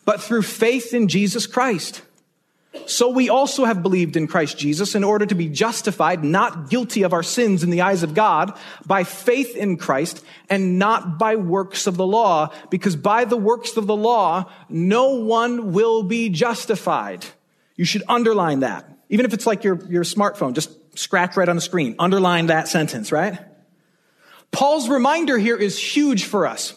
but 0.03 0.22
through 0.22 0.41
faith 0.41 0.93
in 0.93 1.07
Jesus 1.07 1.48
Christ. 1.48 2.01
So 2.86 3.10
we 3.10 3.29
also 3.29 3.65
have 3.65 3.81
believed 3.81 4.15
in 4.15 4.27
Christ 4.27 4.57
Jesus 4.57 4.96
in 4.96 5.03
order 5.03 5.25
to 5.25 5.36
be 5.36 5.50
justified, 5.50 6.24
not 6.24 6.69
guilty 6.69 7.03
of 7.03 7.13
our 7.13 7.24
sins 7.24 7.63
in 7.63 7.69
the 7.69 7.81
eyes 7.81 8.03
of 8.03 8.13
God, 8.13 8.57
by 8.86 9.03
faith 9.03 9.55
in 9.55 9.77
Christ 9.77 10.24
and 10.50 10.77
not 10.77 11.17
by 11.17 11.36
works 11.36 11.88
of 11.88 11.98
the 11.98 12.05
law, 12.05 12.53
because 12.69 12.96
by 12.96 13.25
the 13.25 13.38
works 13.38 13.77
of 13.77 13.88
the 13.88 13.96
law, 13.96 14.51
no 14.69 15.15
one 15.15 15.74
will 15.74 16.03
be 16.03 16.29
justified. 16.29 17.25
You 17.75 17.86
should 17.86 18.03
underline 18.07 18.62
that. 18.62 18.89
Even 19.10 19.25
if 19.25 19.34
it's 19.34 19.48
like 19.48 19.63
your, 19.63 19.79
your 19.89 20.03
smartphone, 20.03 20.53
just 20.53 20.72
scratch 20.98 21.38
right 21.38 21.48
on 21.48 21.55
the 21.55 21.62
screen. 21.62 21.96
Underline 22.00 22.48
that 22.48 22.67
sentence, 22.67 23.12
right? 23.12 23.39
Paul's 24.51 24.89
reminder 24.89 25.38
here 25.38 25.57
is 25.57 25.77
huge 25.77 26.25
for 26.25 26.48
us. 26.48 26.76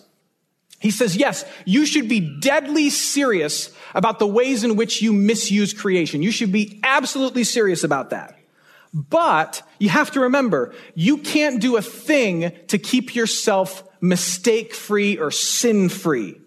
He 0.81 0.91
says, 0.91 1.15
yes, 1.15 1.45
you 1.67 1.85
should 1.85 2.09
be 2.09 2.21
deadly 2.41 2.89
serious 2.89 3.71
about 3.95 4.19
the 4.19 4.27
ways 4.27 4.65
in 4.65 4.77
which 4.77 5.03
you 5.03 5.13
misuse 5.13 5.75
creation. 5.75 6.23
You 6.23 6.31
should 6.31 6.53
be 6.53 6.81
absolutely 6.83 7.45
serious 7.45 7.85
about 7.85 8.11
that. 8.11 8.39
But 8.95 9.63
you 9.79 9.91
have 9.91 10.11
to 10.13 10.21
remember, 10.21 10.75
you 10.95 11.19
can't 11.19 11.61
do 11.61 11.77
a 11.77 11.83
thing 11.83 12.53
to 12.69 12.79
keep 12.79 13.15
yourself 13.15 13.85
mistake 14.01 14.75
free 14.75 15.19
or 15.19 15.31
sin 15.31 15.91
free. 15.91 16.41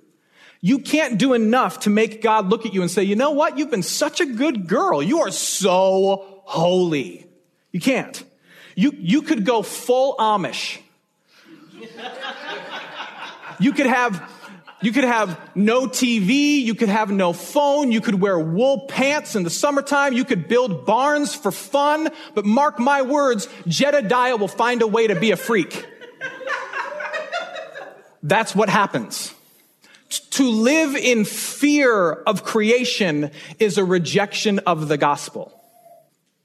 You 0.62 0.80
can't 0.80 1.20
do 1.20 1.34
enough 1.34 1.82
to 1.82 1.92
make 1.92 2.24
God 2.24 2.50
look 2.50 2.66
at 2.66 2.74
you 2.74 2.82
and 2.82 2.90
say, 2.90 3.04
you 3.04 3.16
know 3.16 3.32
what? 3.32 3.60
You've 3.60 3.70
been 3.70 3.84
such 3.84 4.20
a 4.20 4.26
good 4.26 4.68
girl. 4.68 5.04
You 5.04 5.20
are 5.22 5.32
so 5.32 6.42
holy. 6.44 7.28
You 7.72 7.80
can't. 7.80 8.24
You, 8.76 8.94
you 8.98 9.22
could 9.22 9.46
go 9.46 9.62
full 9.62 10.16
Amish 10.18 10.80
you 13.60 13.74
could 13.74 13.86
have 13.86 14.30
you 14.84 14.92
could 14.92 15.06
have 15.06 15.40
no 15.56 15.88
TV, 15.88 16.62
you 16.62 16.76
could 16.76 16.90
have 16.90 17.10
no 17.10 17.32
phone, 17.32 17.94
you 17.94 18.02
could 18.02 18.20
wear 18.20 18.38
wool 18.38 18.82
pants 18.88 19.34
in 19.34 19.44
the 19.44 19.50
summertime, 19.50 20.12
you 20.12 20.26
could 20.26 20.50
build 20.50 20.86
barns 20.86 21.34
for 21.34 21.54
fun, 21.54 22.10
but 22.36 22.44
mark 22.44 22.80
my 22.80 23.02
words, 23.02 23.48
Jedediah 23.66 24.36
will 24.36 24.50
find 24.50 24.82
a 24.82 24.88
way 24.88 25.08
to 25.08 25.16
be 25.16 25.32
a 25.32 25.38
freak. 25.38 25.88
That's 28.24 28.54
what 28.54 28.68
happens. 28.68 29.34
To 30.32 30.50
live 30.50 30.96
in 30.96 31.24
fear 31.24 32.12
of 32.12 32.44
creation 32.44 33.32
is 33.60 33.78
a 33.78 33.86
rejection 33.86 34.60
of 34.60 34.90
the 34.90 34.98
gospel. 34.98 35.58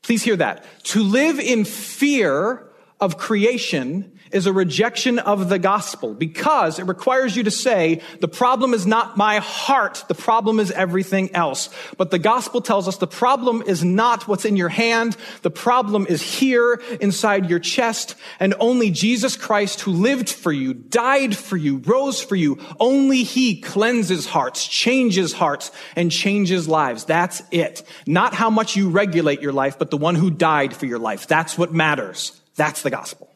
Please 0.02 0.22
hear 0.22 0.36
that. 0.36 0.64
To 0.84 1.02
live 1.02 1.40
in 1.40 1.64
fear 1.64 2.66
of 3.00 3.18
creation 3.18 4.17
is 4.32 4.46
a 4.46 4.52
rejection 4.52 5.18
of 5.18 5.48
the 5.48 5.58
gospel 5.58 6.14
because 6.14 6.78
it 6.78 6.86
requires 6.86 7.36
you 7.36 7.42
to 7.44 7.50
say, 7.50 8.00
the 8.20 8.28
problem 8.28 8.74
is 8.74 8.86
not 8.86 9.16
my 9.16 9.38
heart, 9.38 10.04
the 10.08 10.14
problem 10.14 10.60
is 10.60 10.70
everything 10.70 11.34
else. 11.34 11.70
But 11.96 12.10
the 12.10 12.18
gospel 12.18 12.60
tells 12.60 12.88
us 12.88 12.96
the 12.96 13.06
problem 13.06 13.62
is 13.66 13.84
not 13.84 14.28
what's 14.28 14.44
in 14.44 14.56
your 14.56 14.68
hand, 14.68 15.16
the 15.42 15.50
problem 15.50 16.06
is 16.08 16.22
here 16.22 16.80
inside 17.00 17.48
your 17.50 17.58
chest, 17.58 18.14
and 18.40 18.54
only 18.60 18.90
Jesus 18.90 19.36
Christ 19.36 19.80
who 19.80 19.92
lived 19.92 20.28
for 20.28 20.52
you, 20.52 20.74
died 20.74 21.36
for 21.36 21.56
you, 21.56 21.78
rose 21.78 22.22
for 22.22 22.36
you, 22.36 22.58
only 22.80 23.22
he 23.22 23.60
cleanses 23.60 24.26
hearts, 24.26 24.66
changes 24.66 25.32
hearts, 25.32 25.70
and 25.96 26.10
changes 26.10 26.68
lives. 26.68 27.04
That's 27.04 27.42
it. 27.50 27.82
Not 28.06 28.34
how 28.34 28.50
much 28.50 28.76
you 28.76 28.88
regulate 28.90 29.40
your 29.40 29.52
life, 29.52 29.78
but 29.78 29.90
the 29.90 29.96
one 29.96 30.14
who 30.14 30.30
died 30.30 30.74
for 30.74 30.86
your 30.86 30.98
life. 30.98 31.26
That's 31.26 31.56
what 31.58 31.72
matters. 31.72 32.40
That's 32.56 32.82
the 32.82 32.90
gospel. 32.90 33.27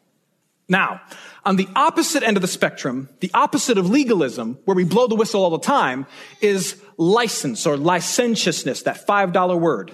Now, 0.72 1.02
on 1.44 1.56
the 1.56 1.68
opposite 1.76 2.22
end 2.22 2.38
of 2.38 2.40
the 2.40 2.48
spectrum, 2.48 3.10
the 3.20 3.30
opposite 3.34 3.76
of 3.76 3.90
legalism, 3.90 4.58
where 4.64 4.74
we 4.74 4.84
blow 4.84 5.06
the 5.06 5.14
whistle 5.14 5.44
all 5.44 5.50
the 5.50 5.58
time, 5.58 6.06
is 6.40 6.82
license 6.96 7.66
or 7.66 7.76
licentiousness, 7.76 8.84
that 8.84 9.06
$5 9.06 9.60
word. 9.60 9.92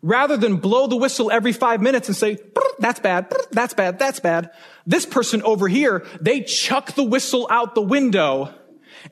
Rather 0.00 0.36
than 0.36 0.58
blow 0.58 0.86
the 0.86 0.96
whistle 0.96 1.32
every 1.32 1.52
five 1.52 1.82
minutes 1.82 2.06
and 2.06 2.16
say, 2.16 2.38
that's 2.78 3.00
bad, 3.00 3.34
that's 3.50 3.74
bad, 3.74 3.98
that's 3.98 4.20
bad, 4.20 4.52
this 4.86 5.04
person 5.04 5.42
over 5.42 5.66
here, 5.66 6.06
they 6.20 6.42
chuck 6.42 6.92
the 6.92 7.02
whistle 7.02 7.48
out 7.50 7.74
the 7.74 7.82
window 7.82 8.54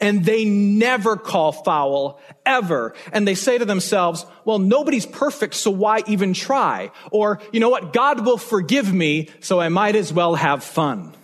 and 0.01 0.25
they 0.25 0.45
never 0.45 1.17
call 1.17 1.53
foul 1.53 2.21
ever. 2.45 2.95
And 3.13 3.27
they 3.27 3.35
say 3.35 3.59
to 3.59 3.65
themselves, 3.65 4.27
well, 4.45 4.59
nobody's 4.59 5.07
perfect, 5.07 5.55
so 5.55 5.71
why 5.71 6.03
even 6.07 6.33
try? 6.33 6.91
Or, 7.11 7.41
you 7.53 7.61
know 7.61 7.71
what? 7.71 7.93
God 7.93 8.25
will 8.25 8.39
forgive 8.39 8.93
me, 8.93 9.29
so 9.41 9.61
I 9.61 9.69
might 9.69 9.97
as 9.97 10.13
well 10.13 10.35
have 10.35 10.63
fun. 10.65 11.15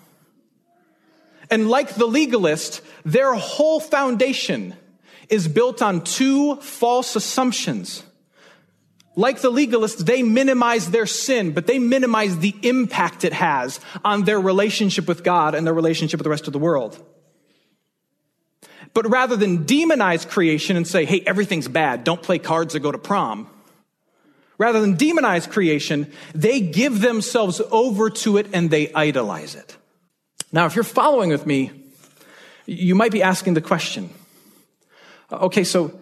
And 1.50 1.68
like 1.68 1.94
the 1.94 2.06
legalist, 2.06 2.80
their 3.04 3.34
whole 3.34 3.78
foundation 3.78 4.74
is 5.28 5.48
built 5.48 5.82
on 5.82 6.02
two 6.02 6.56
false 6.56 7.14
assumptions. 7.14 8.02
Like 9.14 9.40
the 9.42 9.50
legalist, 9.50 10.06
they 10.06 10.22
minimize 10.22 10.90
their 10.90 11.04
sin, 11.04 11.52
but 11.52 11.66
they 11.66 11.78
minimize 11.78 12.38
the 12.38 12.54
impact 12.62 13.24
it 13.24 13.34
has 13.34 13.80
on 14.04 14.24
their 14.24 14.40
relationship 14.40 15.06
with 15.06 15.22
God 15.22 15.54
and 15.54 15.66
their 15.66 15.74
relationship 15.74 16.18
with 16.18 16.24
the 16.24 16.30
rest 16.30 16.46
of 16.46 16.54
the 16.54 16.58
world. 16.58 16.98
But 18.94 19.08
rather 19.10 19.36
than 19.36 19.64
demonize 19.64 20.28
creation 20.28 20.76
and 20.76 20.86
say, 20.86 21.04
hey, 21.04 21.22
everything's 21.26 21.68
bad, 21.68 22.04
don't 22.04 22.22
play 22.22 22.38
cards 22.38 22.74
or 22.74 22.78
go 22.78 22.92
to 22.92 22.98
prom, 22.98 23.48
rather 24.58 24.80
than 24.80 24.96
demonize 24.96 25.48
creation, 25.48 26.12
they 26.34 26.60
give 26.60 27.00
themselves 27.00 27.60
over 27.70 28.10
to 28.10 28.36
it 28.36 28.48
and 28.52 28.70
they 28.70 28.92
idolize 28.92 29.54
it. 29.54 29.76
Now, 30.52 30.66
if 30.66 30.74
you're 30.74 30.84
following 30.84 31.30
with 31.30 31.46
me, 31.46 31.70
you 32.66 32.94
might 32.94 33.12
be 33.12 33.22
asking 33.22 33.54
the 33.54 33.60
question 33.60 34.10
okay, 35.32 35.64
so, 35.64 35.98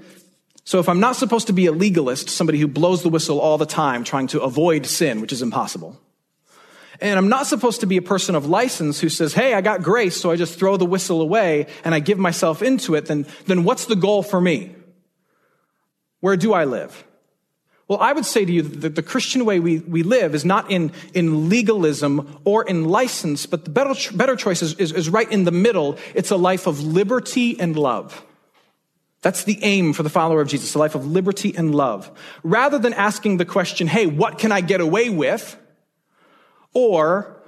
so 0.64 0.80
if 0.80 0.88
I'm 0.88 0.98
not 0.98 1.14
supposed 1.14 1.46
to 1.46 1.52
be 1.52 1.66
a 1.66 1.72
legalist, 1.72 2.28
somebody 2.28 2.58
who 2.58 2.66
blows 2.66 3.04
the 3.04 3.08
whistle 3.08 3.40
all 3.40 3.58
the 3.58 3.66
time 3.66 4.02
trying 4.02 4.26
to 4.28 4.40
avoid 4.40 4.86
sin, 4.86 5.20
which 5.20 5.32
is 5.32 5.40
impossible, 5.40 5.96
and 7.00 7.18
I'm 7.18 7.28
not 7.28 7.46
supposed 7.46 7.80
to 7.80 7.86
be 7.86 7.96
a 7.96 8.02
person 8.02 8.34
of 8.34 8.46
license 8.46 9.00
who 9.00 9.08
says, 9.08 9.32
Hey, 9.32 9.54
I 9.54 9.60
got 9.60 9.82
grace, 9.82 10.20
so 10.20 10.30
I 10.30 10.36
just 10.36 10.58
throw 10.58 10.76
the 10.76 10.86
whistle 10.86 11.20
away 11.20 11.66
and 11.84 11.94
I 11.94 12.00
give 12.00 12.18
myself 12.18 12.62
into 12.62 12.94
it. 12.94 13.06
Then, 13.06 13.26
then 13.46 13.64
what's 13.64 13.86
the 13.86 13.96
goal 13.96 14.22
for 14.22 14.40
me? 14.40 14.74
Where 16.20 16.36
do 16.36 16.52
I 16.52 16.64
live? 16.64 17.04
Well, 17.88 17.98
I 17.98 18.12
would 18.12 18.24
say 18.24 18.44
to 18.44 18.52
you 18.52 18.62
that 18.62 18.94
the 18.94 19.02
Christian 19.02 19.44
way 19.44 19.58
we, 19.58 19.78
we 19.80 20.04
live 20.04 20.32
is 20.34 20.44
not 20.44 20.70
in, 20.70 20.92
in 21.12 21.48
legalism 21.48 22.38
or 22.44 22.62
in 22.62 22.84
license, 22.84 23.46
but 23.46 23.64
the 23.64 23.70
better, 23.70 23.94
better 24.14 24.36
choice 24.36 24.62
is, 24.62 24.74
is, 24.74 24.92
is 24.92 25.10
right 25.10 25.30
in 25.30 25.42
the 25.42 25.50
middle. 25.50 25.98
It's 26.14 26.30
a 26.30 26.36
life 26.36 26.68
of 26.68 26.80
liberty 26.80 27.58
and 27.58 27.76
love. 27.76 28.24
That's 29.22 29.42
the 29.42 29.58
aim 29.62 29.92
for 29.92 30.04
the 30.04 30.08
follower 30.08 30.40
of 30.40 30.46
Jesus, 30.46 30.74
a 30.74 30.78
life 30.78 30.94
of 30.94 31.04
liberty 31.04 31.52
and 31.56 31.74
love. 31.74 32.10
Rather 32.44 32.78
than 32.78 32.94
asking 32.94 33.38
the 33.38 33.44
question, 33.44 33.88
hey, 33.88 34.06
what 34.06 34.38
can 34.38 34.52
I 34.52 34.60
get 34.60 34.80
away 34.80 35.10
with? 35.10 35.58
Or 36.74 37.42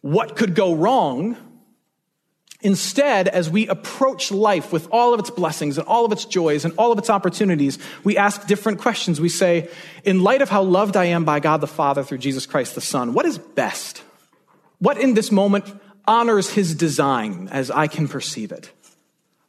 what 0.00 0.36
could 0.36 0.54
go 0.54 0.74
wrong. 0.74 1.36
Instead, 2.60 3.28
as 3.28 3.48
we 3.48 3.68
approach 3.68 4.32
life 4.32 4.72
with 4.72 4.88
all 4.90 5.14
of 5.14 5.20
its 5.20 5.30
blessings 5.30 5.78
and 5.78 5.86
all 5.86 6.04
of 6.04 6.10
its 6.10 6.24
joys 6.24 6.64
and 6.64 6.74
all 6.76 6.90
of 6.90 6.98
its 6.98 7.08
opportunities, 7.08 7.78
we 8.02 8.16
ask 8.16 8.46
different 8.48 8.80
questions. 8.80 9.20
We 9.20 9.28
say, 9.28 9.68
in 10.02 10.22
light 10.24 10.42
of 10.42 10.48
how 10.48 10.62
loved 10.62 10.96
I 10.96 11.04
am 11.06 11.24
by 11.24 11.38
God 11.38 11.60
the 11.60 11.68
Father 11.68 12.02
through 12.02 12.18
Jesus 12.18 12.46
Christ 12.46 12.74
the 12.74 12.80
Son, 12.80 13.14
what 13.14 13.26
is 13.26 13.38
best? 13.38 14.02
What 14.80 14.98
in 14.98 15.14
this 15.14 15.30
moment 15.30 15.66
honors 16.06 16.50
his 16.50 16.74
design 16.74 17.48
as 17.52 17.70
I 17.70 17.86
can 17.86 18.08
perceive 18.08 18.50
it? 18.50 18.72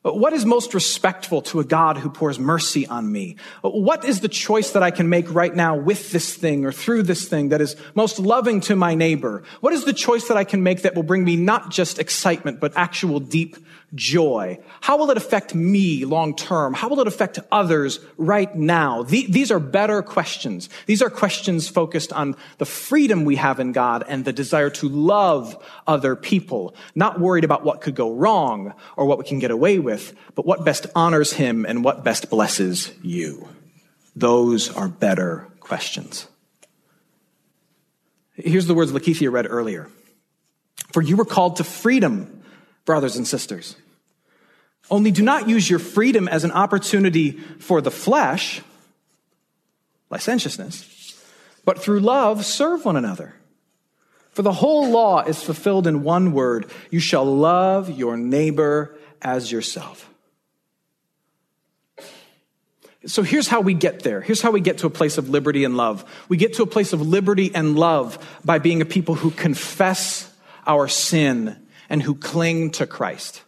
What 0.01 0.31
is 0.31 0.45
most 0.45 0.73
respectful 0.73 1.41
to 1.43 1.59
a 1.59 1.65
God 1.65 1.97
who 1.97 2.09
pours 2.09 2.39
mercy 2.39 2.87
on 2.87 3.11
me? 3.11 3.35
What 3.61 4.05
is 4.05 4.21
the 4.21 4.29
choice 4.29 4.71
that 4.71 4.81
I 4.81 4.91
can 4.91 5.09
make 5.09 5.29
right 5.33 5.53
now 5.53 5.75
with 5.75 6.11
this 6.11 6.33
thing 6.33 6.63
or 6.63 6.71
through 6.71 7.03
this 7.03 7.27
thing 7.27 7.49
that 7.49 7.59
is 7.59 7.75
most 7.95 8.17
loving 8.17 8.61
to 8.61 8.77
my 8.77 8.95
neighbor? 8.95 9.43
What 9.59 9.73
is 9.73 9.83
the 9.83 9.91
choice 9.91 10.29
that 10.29 10.37
I 10.37 10.45
can 10.45 10.63
make 10.63 10.83
that 10.83 10.95
will 10.95 11.03
bring 11.03 11.25
me 11.25 11.35
not 11.35 11.69
just 11.69 11.99
excitement, 11.99 12.61
but 12.61 12.71
actual 12.77 13.19
deep 13.19 13.57
joy? 13.95 14.59
How 14.81 14.97
will 14.97 15.11
it 15.11 15.17
affect 15.17 15.55
me 15.55 16.05
long 16.05 16.35
term? 16.35 16.73
How 16.73 16.89
will 16.89 16.99
it 16.99 17.07
affect 17.07 17.39
others 17.51 17.99
right 18.17 18.53
now? 18.55 19.03
these 19.03 19.51
are 19.51 19.59
better 19.59 20.01
questions. 20.01 20.69
These 20.85 21.01
are 21.01 21.09
questions 21.09 21.67
focused 21.67 22.13
on 22.13 22.35
the 22.57 22.65
freedom 22.65 23.25
we 23.25 23.35
have 23.37 23.59
in 23.59 23.71
God 23.71 24.03
and 24.07 24.25
the 24.25 24.33
desire 24.33 24.69
to 24.71 24.89
love 24.89 25.57
other 25.87 26.15
people, 26.15 26.75
not 26.95 27.19
worried 27.19 27.43
about 27.43 27.63
what 27.63 27.81
could 27.81 27.95
go 27.95 28.13
wrong 28.13 28.73
or 28.95 29.05
what 29.05 29.17
we 29.17 29.25
can 29.25 29.39
get 29.39 29.51
away 29.51 29.79
with, 29.79 30.15
but 30.35 30.45
what 30.45 30.65
best 30.65 30.85
honors 30.95 31.33
Him 31.33 31.65
and 31.65 31.83
what 31.83 32.03
best 32.03 32.29
blesses 32.29 32.91
you. 33.01 33.47
Those 34.15 34.75
are 34.75 34.87
better 34.87 35.47
questions. 35.59 36.27
Here's 38.35 38.67
the 38.67 38.73
words 38.73 38.91
Lakeithia 38.91 39.31
read 39.31 39.47
earlier. 39.49 39.89
For 40.93 41.01
you 41.01 41.17
were 41.17 41.25
called 41.25 41.57
to 41.57 41.63
freedom, 41.63 42.38
brothers 42.89 43.15
and 43.15 43.27
sisters. 43.27 43.75
Only 44.89 45.11
do 45.11 45.21
not 45.21 45.47
use 45.47 45.69
your 45.69 45.77
freedom 45.77 46.27
as 46.27 46.43
an 46.43 46.51
opportunity 46.51 47.33
for 47.59 47.81
the 47.81 47.91
flesh, 47.91 48.63
licentiousness, 50.09 51.15
but 51.65 51.77
through 51.77 51.99
love 51.99 52.43
serve 52.43 52.85
one 52.85 52.97
another. 52.97 53.35
For 54.31 54.41
the 54.41 54.53
whole 54.53 54.89
law 54.89 55.21
is 55.21 55.39
fulfilled 55.39 55.85
in 55.85 56.01
one 56.01 56.31
word 56.31 56.65
you 56.89 56.99
shall 56.99 57.25
love 57.25 57.91
your 57.91 58.17
neighbor 58.17 58.97
as 59.21 59.51
yourself. 59.51 60.09
So 63.05 63.21
here's 63.21 63.47
how 63.47 63.61
we 63.61 63.75
get 63.75 63.99
there. 63.99 64.19
Here's 64.19 64.41
how 64.41 64.49
we 64.49 64.61
get 64.61 64.79
to 64.79 64.87
a 64.87 64.89
place 64.89 65.19
of 65.19 65.29
liberty 65.29 65.63
and 65.63 65.77
love. 65.77 66.03
We 66.27 66.37
get 66.37 66.55
to 66.55 66.63
a 66.63 66.67
place 66.67 66.91
of 66.91 67.07
liberty 67.07 67.51
and 67.53 67.77
love 67.77 68.17
by 68.43 68.57
being 68.57 68.81
a 68.81 68.85
people 68.85 69.13
who 69.13 69.29
confess 69.29 70.27
our 70.65 70.87
sin 70.87 71.67
and 71.89 72.01
who 72.03 72.15
cling 72.15 72.71
to 72.71 72.85
Christ. 72.87 73.43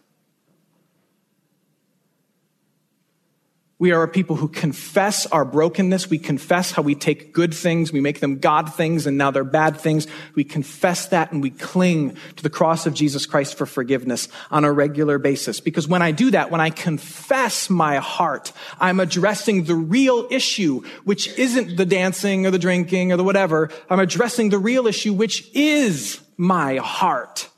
We 3.82 3.90
are 3.90 4.04
a 4.04 4.08
people 4.08 4.36
who 4.36 4.46
confess 4.46 5.26
our 5.26 5.44
brokenness. 5.44 6.08
We 6.08 6.20
confess 6.20 6.70
how 6.70 6.82
we 6.82 6.94
take 6.94 7.32
good 7.32 7.52
things, 7.52 7.92
we 7.92 8.00
make 8.00 8.20
them 8.20 8.38
God 8.38 8.72
things, 8.72 9.08
and 9.08 9.18
now 9.18 9.32
they're 9.32 9.42
bad 9.42 9.76
things. 9.76 10.06
We 10.36 10.44
confess 10.44 11.06
that 11.06 11.32
and 11.32 11.42
we 11.42 11.50
cling 11.50 12.16
to 12.36 12.42
the 12.44 12.48
cross 12.48 12.86
of 12.86 12.94
Jesus 12.94 13.26
Christ 13.26 13.58
for 13.58 13.66
forgiveness 13.66 14.28
on 14.52 14.64
a 14.64 14.70
regular 14.70 15.18
basis. 15.18 15.58
Because 15.58 15.88
when 15.88 16.00
I 16.00 16.12
do 16.12 16.30
that, 16.30 16.52
when 16.52 16.60
I 16.60 16.70
confess 16.70 17.68
my 17.68 17.96
heart, 17.96 18.52
I'm 18.78 19.00
addressing 19.00 19.64
the 19.64 19.74
real 19.74 20.28
issue, 20.30 20.84
which 21.02 21.36
isn't 21.36 21.76
the 21.76 21.84
dancing 21.84 22.46
or 22.46 22.52
the 22.52 22.60
drinking 22.60 23.10
or 23.10 23.16
the 23.16 23.24
whatever. 23.24 23.68
I'm 23.90 23.98
addressing 23.98 24.50
the 24.50 24.58
real 24.58 24.86
issue, 24.86 25.12
which 25.12 25.50
is 25.54 26.20
my 26.36 26.76
heart 26.76 27.48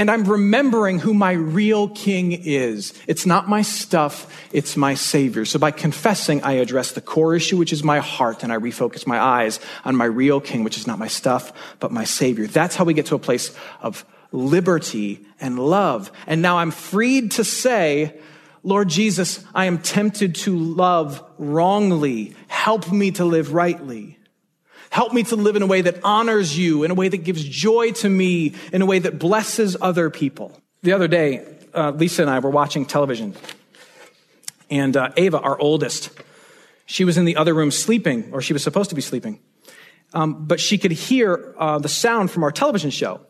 and 0.00 0.10
I'm 0.10 0.24
remembering 0.24 0.98
who 0.98 1.12
my 1.12 1.32
real 1.32 1.86
king 1.90 2.32
is. 2.32 2.94
It's 3.06 3.26
not 3.26 3.50
my 3.50 3.60
stuff, 3.60 4.34
it's 4.50 4.74
my 4.74 4.94
savior. 4.94 5.44
So 5.44 5.58
by 5.58 5.72
confessing, 5.72 6.42
I 6.42 6.52
address 6.52 6.92
the 6.92 7.02
core 7.02 7.36
issue, 7.36 7.58
which 7.58 7.70
is 7.70 7.84
my 7.84 7.98
heart, 7.98 8.42
and 8.42 8.50
I 8.50 8.56
refocus 8.56 9.06
my 9.06 9.20
eyes 9.20 9.60
on 9.84 9.94
my 9.94 10.06
real 10.06 10.40
king, 10.40 10.64
which 10.64 10.78
is 10.78 10.86
not 10.86 10.98
my 10.98 11.06
stuff, 11.06 11.52
but 11.80 11.92
my 11.92 12.04
savior. 12.04 12.46
That's 12.46 12.76
how 12.76 12.84
we 12.84 12.94
get 12.94 13.04
to 13.06 13.14
a 13.14 13.18
place 13.18 13.54
of 13.82 14.06
liberty 14.32 15.26
and 15.38 15.58
love. 15.58 16.10
And 16.26 16.40
now 16.40 16.56
I'm 16.56 16.70
freed 16.70 17.32
to 17.32 17.44
say, 17.44 18.18
Lord 18.62 18.88
Jesus, 18.88 19.44
I 19.54 19.66
am 19.66 19.82
tempted 19.82 20.34
to 20.36 20.56
love 20.56 21.22
wrongly. 21.36 22.34
Help 22.48 22.90
me 22.90 23.10
to 23.10 23.26
live 23.26 23.52
rightly. 23.52 24.16
Help 24.90 25.12
me 25.12 25.22
to 25.22 25.36
live 25.36 25.54
in 25.54 25.62
a 25.62 25.66
way 25.66 25.82
that 25.82 26.00
honors 26.02 26.58
you, 26.58 26.82
in 26.82 26.90
a 26.90 26.94
way 26.94 27.08
that 27.08 27.18
gives 27.18 27.44
joy 27.44 27.92
to 27.92 28.08
me, 28.08 28.54
in 28.72 28.82
a 28.82 28.86
way 28.86 28.98
that 28.98 29.20
blesses 29.20 29.76
other 29.80 30.10
people. 30.10 30.60
The 30.82 30.92
other 30.92 31.06
day, 31.06 31.46
uh, 31.72 31.92
Lisa 31.92 32.22
and 32.22 32.30
I 32.30 32.40
were 32.40 32.50
watching 32.50 32.84
television, 32.84 33.36
and 34.68 34.96
uh, 34.96 35.10
Ava, 35.16 35.38
our 35.40 35.58
oldest, 35.60 36.10
she 36.86 37.04
was 37.04 37.16
in 37.16 37.24
the 37.24 37.36
other 37.36 37.54
room 37.54 37.70
sleeping, 37.70 38.30
or 38.32 38.42
she 38.42 38.52
was 38.52 38.64
supposed 38.64 38.90
to 38.90 38.96
be 38.96 39.00
sleeping, 39.00 39.38
um, 40.12 40.46
but 40.46 40.58
she 40.58 40.76
could 40.76 40.92
hear 40.92 41.54
uh, 41.56 41.78
the 41.78 41.88
sound 41.88 42.32
from 42.32 42.42
our 42.42 42.50
television 42.50 42.90
show. 42.90 43.20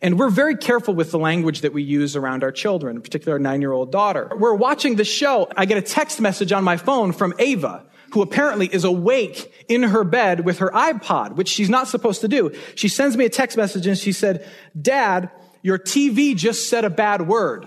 And 0.00 0.18
we're 0.18 0.30
very 0.30 0.56
careful 0.56 0.94
with 0.94 1.10
the 1.10 1.18
language 1.18 1.62
that 1.62 1.74
we 1.74 1.82
use 1.82 2.16
around 2.16 2.42
our 2.44 2.52
children, 2.52 2.96
in 2.96 3.02
particular 3.02 3.34
our 3.34 3.38
nine 3.38 3.60
year 3.60 3.72
old 3.72 3.92
daughter. 3.92 4.30
We're 4.34 4.54
watching 4.54 4.96
the 4.96 5.04
show. 5.04 5.48
I 5.54 5.66
get 5.66 5.76
a 5.76 5.82
text 5.82 6.20
message 6.20 6.52
on 6.52 6.64
my 6.64 6.78
phone 6.78 7.12
from 7.12 7.34
Ava 7.38 7.84
who 8.12 8.22
apparently 8.22 8.66
is 8.66 8.84
awake 8.84 9.52
in 9.68 9.82
her 9.82 10.04
bed 10.04 10.44
with 10.44 10.58
her 10.58 10.70
iPod, 10.70 11.36
which 11.36 11.48
she's 11.48 11.68
not 11.68 11.88
supposed 11.88 12.20
to 12.22 12.28
do. 12.28 12.54
She 12.74 12.88
sends 12.88 13.16
me 13.16 13.24
a 13.24 13.28
text 13.28 13.56
message 13.56 13.86
and 13.86 13.98
she 13.98 14.12
said, 14.12 14.48
Dad, 14.80 15.30
your 15.62 15.78
TV 15.78 16.34
just 16.34 16.68
said 16.68 16.84
a 16.84 16.90
bad 16.90 17.26
word. 17.26 17.66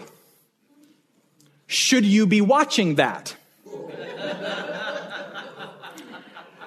Should 1.67 2.05
you 2.05 2.25
be 2.25 2.41
watching 2.41 2.95
that? 2.95 3.35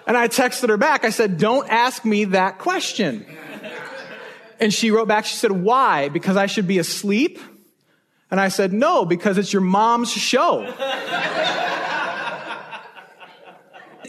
and 0.07 0.17
I 0.17 0.29
texted 0.29 0.69
her 0.69 0.77
back. 0.77 1.05
I 1.05 1.11
said, 1.11 1.39
Don't 1.39 1.69
ask 1.69 2.05
me 2.05 2.27
that 2.27 2.59
question. 2.59 3.27
And 4.61 4.73
she 4.73 4.91
wrote 4.91 5.09
back, 5.09 5.27
she 5.27 5.37
said, 5.37 5.51
Why? 5.53 6.09
Because 6.09 6.37
I 6.37 6.47
should 6.47 6.67
be 6.67 6.79
asleep? 6.79 7.39
And 8.31 8.41
I 8.41 8.49
said, 8.49 8.73
No, 8.73 9.05
because 9.05 9.37
it's 9.37 9.53
your 9.53 9.63
mom's 9.63 10.13
show 10.13 10.73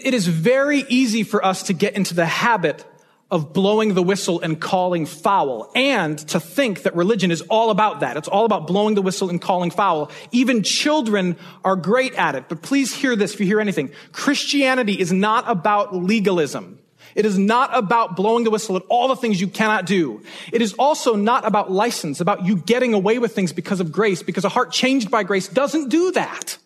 it 0.03 0.13
is 0.13 0.27
very 0.27 0.85
easy 0.89 1.23
for 1.23 1.43
us 1.43 1.63
to 1.63 1.73
get 1.73 1.95
into 1.95 2.13
the 2.13 2.25
habit 2.25 2.85
of 3.31 3.53
blowing 3.53 3.95
the 3.95 4.03
whistle 4.03 4.39
and 4.39 4.61
calling 4.61 5.05
foul 5.05 5.71
and 5.75 6.17
to 6.19 6.39
think 6.39 6.83
that 6.83 6.95
religion 6.95 7.31
is 7.31 7.41
all 7.43 7.71
about 7.71 8.01
that. 8.01 8.17
It's 8.17 8.27
all 8.27 8.45
about 8.45 8.67
blowing 8.67 8.93
the 8.95 9.01
whistle 9.01 9.29
and 9.29 9.41
calling 9.41 9.71
foul. 9.71 10.11
Even 10.31 10.61
children 10.61 11.35
are 11.63 11.75
great 11.75 12.13
at 12.13 12.35
it. 12.35 12.47
But 12.47 12.61
please 12.61 12.93
hear 12.93 13.15
this 13.15 13.33
if 13.33 13.39
you 13.39 13.45
hear 13.47 13.59
anything. 13.59 13.91
Christianity 14.11 14.99
is 14.99 15.11
not 15.11 15.49
about 15.49 15.95
legalism. 15.95 16.79
It 17.15 17.25
is 17.25 17.39
not 17.39 17.75
about 17.75 18.15
blowing 18.15 18.43
the 18.43 18.51
whistle 18.51 18.75
at 18.75 18.83
all 18.89 19.07
the 19.07 19.15
things 19.15 19.39
you 19.39 19.47
cannot 19.47 19.85
do. 19.85 20.21
It 20.51 20.61
is 20.61 20.73
also 20.73 21.15
not 21.15 21.47
about 21.47 21.71
license, 21.71 22.19
about 22.19 22.45
you 22.45 22.57
getting 22.57 22.93
away 22.93 23.19
with 23.19 23.33
things 23.33 23.53
because 23.53 23.79
of 23.79 23.91
grace, 23.91 24.21
because 24.21 24.43
a 24.43 24.49
heart 24.49 24.71
changed 24.71 25.09
by 25.09 25.23
grace 25.23 25.47
doesn't 25.47 25.89
do 25.89 26.11
that. 26.11 26.57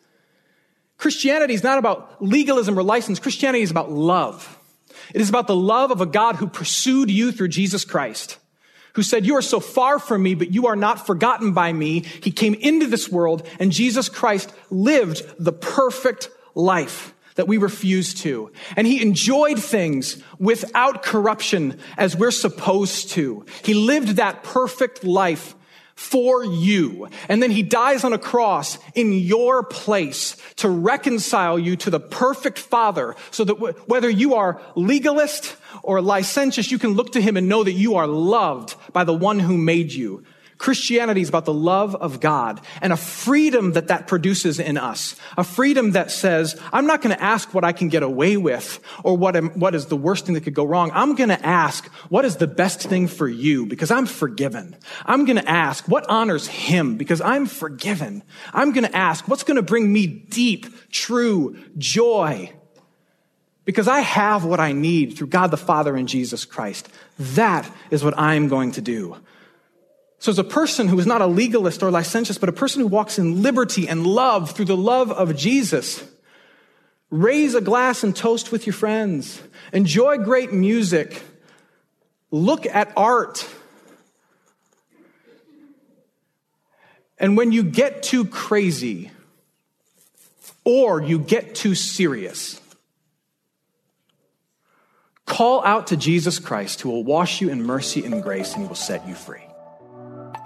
Christianity 1.00 1.54
is 1.56 1.64
not 1.64 1.80
about 1.80 2.22
legalism 2.22 2.78
or 2.78 2.84
license. 2.84 3.20
Christianity 3.20 3.64
is 3.64 3.72
about 3.72 3.90
love. 3.90 4.58
It 5.16 5.22
is 5.22 5.30
about 5.30 5.48
the 5.48 5.56
love 5.56 5.92
of 5.92 6.02
a 6.02 6.06
God 6.06 6.36
who 6.36 6.48
pursued 6.48 7.10
you 7.10 7.32
through 7.32 7.48
Jesus 7.48 7.86
Christ, 7.86 8.38
who 8.94 9.02
said, 9.02 9.26
you 9.26 9.36
are 9.38 9.42
so 9.42 9.60
far 9.60 9.98
from 9.98 10.22
me, 10.22 10.36
but 10.36 10.54
you 10.54 10.68
are 10.68 10.76
not 10.76 11.08
forgotten 11.08 11.54
by 11.54 11.72
me. 11.72 12.02
He 12.02 12.32
came 12.32 12.54
into 12.54 12.86
this 12.86 13.10
world 13.10 13.48
and 13.60 13.72
Jesus 13.72 14.10
Christ 14.10 14.54
lived 14.70 15.24
the 15.40 15.54
perfect 15.54 16.30
life 16.54 17.16
that 17.36 17.48
we 17.48 17.58
refuse 17.58 18.14
to. 18.16 18.52
And 18.76 18.86
he 18.86 19.02
enjoyed 19.02 19.64
things 19.64 20.22
without 20.38 21.02
corruption 21.02 21.80
as 21.98 22.18
we're 22.18 22.32
supposed 22.32 23.12
to. 23.12 23.46
He 23.64 23.74
lived 23.74 24.18
that 24.18 24.44
perfect 24.44 25.06
life 25.06 25.56
for 26.00 26.46
you. 26.46 27.10
And 27.28 27.44
then 27.44 27.52
he 27.52 27.62
dies 27.62 28.06
on 28.06 28.14
a 28.14 28.18
cross 28.18 28.80
in 28.96 29.12
your 29.12 29.64
place 29.64 30.38
to 30.56 30.70
reconcile 30.70 31.60
you 31.60 31.76
to 31.76 31.90
the 31.90 32.00
perfect 32.00 32.58
father 32.58 33.18
so 33.32 33.44
that 33.44 33.56
w- 33.56 33.74
whether 33.86 34.10
you 34.10 34.36
are 34.36 34.62
legalist 34.76 35.58
or 35.84 36.02
licentious, 36.02 36.72
you 36.72 36.80
can 36.80 36.94
look 36.94 37.12
to 37.12 37.22
him 37.22 37.36
and 37.36 37.50
know 37.50 37.66
that 37.66 37.74
you 37.74 37.96
are 37.96 38.08
loved 38.08 38.76
by 38.94 39.04
the 39.04 39.14
one 39.14 39.40
who 39.40 39.58
made 39.58 39.92
you. 39.92 40.24
Christianity 40.60 41.22
is 41.22 41.30
about 41.30 41.46
the 41.46 41.54
love 41.54 41.96
of 41.96 42.20
God 42.20 42.60
and 42.82 42.92
a 42.92 42.98
freedom 42.98 43.72
that 43.72 43.88
that 43.88 44.08
produces 44.08 44.60
in 44.60 44.78
us. 44.78 45.16
A 45.38 45.44
freedom 45.44 45.92
that 45.92 46.12
says, 46.12 46.60
I'm 46.74 46.86
not 46.86 47.02
going 47.02 47.16
to 47.16 47.24
ask 47.24 47.54
what 47.54 47.64
I 47.64 47.72
can 47.72 47.88
get 47.88 48.04
away 48.04 48.36
with 48.36 48.82
or 49.06 49.16
what, 49.16 49.38
am, 49.38 49.52
what 49.52 49.74
is 49.74 49.86
the 49.86 49.96
worst 49.96 50.26
thing 50.26 50.36
that 50.36 50.44
could 50.44 50.54
go 50.54 50.66
wrong. 50.66 50.92
I'm 50.94 51.16
going 51.16 51.30
to 51.30 51.46
ask, 51.46 51.88
what 52.10 52.26
is 52.26 52.36
the 52.36 52.46
best 52.46 52.82
thing 52.82 53.08
for 53.08 53.26
you? 53.26 53.68
Because 53.68 53.90
I'm 53.90 54.06
forgiven. 54.06 54.76
I'm 55.06 55.24
going 55.24 55.38
to 55.38 55.50
ask, 55.50 55.88
what 55.88 56.06
honors 56.10 56.46
him? 56.46 56.98
Because 56.98 57.22
I'm 57.22 57.46
forgiven. 57.46 58.22
I'm 58.54 58.74
going 58.74 58.86
to 58.86 58.96
ask, 58.96 59.30
what's 59.30 59.44
going 59.44 59.56
to 59.56 59.64
bring 59.64 59.92
me 59.92 60.08
deep, 60.08 60.92
true 60.92 61.58
joy? 61.78 62.52
Because 63.64 63.88
I 63.88 64.02
have 64.02 64.44
what 64.44 64.60
I 64.60 64.74
need 64.74 65.16
through 65.16 65.28
God 65.28 65.52
the 65.52 65.58
Father 65.58 65.96
and 65.96 66.10
Jesus 66.10 66.44
Christ. 66.44 66.90
That 67.18 67.72
is 67.92 68.04
what 68.04 68.18
I'm 68.20 68.50
going 68.50 68.74
to 68.74 68.82
do. 68.82 69.16
So, 70.20 70.32
as 70.32 70.40
a 70.40 70.44
person 70.44 70.90
who 70.90 71.00
is 71.00 71.08
not 71.08 71.22
a 71.22 71.28
legalist 71.28 71.82
or 71.82 71.90
licentious, 71.90 72.38
but 72.38 72.50
a 72.50 72.54
person 72.54 72.82
who 72.82 72.88
walks 72.88 73.18
in 73.18 73.42
liberty 73.42 73.88
and 73.88 74.06
love 74.06 74.52
through 74.52 74.66
the 74.66 74.76
love 74.76 75.12
of 75.12 75.36
Jesus, 75.38 76.04
raise 77.10 77.56
a 77.56 77.62
glass 77.62 78.04
and 78.04 78.14
toast 78.14 78.52
with 78.52 78.68
your 78.68 78.74
friends, 78.74 79.42
enjoy 79.72 80.18
great 80.18 80.52
music, 80.52 81.24
look 82.32 82.66
at 82.66 82.92
art. 82.98 83.48
And 87.18 87.38
when 87.38 87.54
you 87.54 87.64
get 87.64 88.04
too 88.04 88.26
crazy 88.26 89.12
or 90.66 91.02
you 91.02 91.20
get 91.20 91.56
too 91.56 91.76
serious, 91.76 92.60
call 95.26 95.64
out 95.64 95.88
to 95.88 95.98
Jesus 95.98 96.40
Christ 96.40 96.82
who 96.82 96.90
will 96.90 97.04
wash 97.06 97.40
you 97.40 97.50
in 97.50 97.64
mercy 97.64 98.04
and 98.04 98.22
grace 98.22 98.54
and 98.54 98.64
he 98.64 98.68
will 98.68 98.76
set 98.76 99.08
you 99.08 99.16
free. 99.16 99.49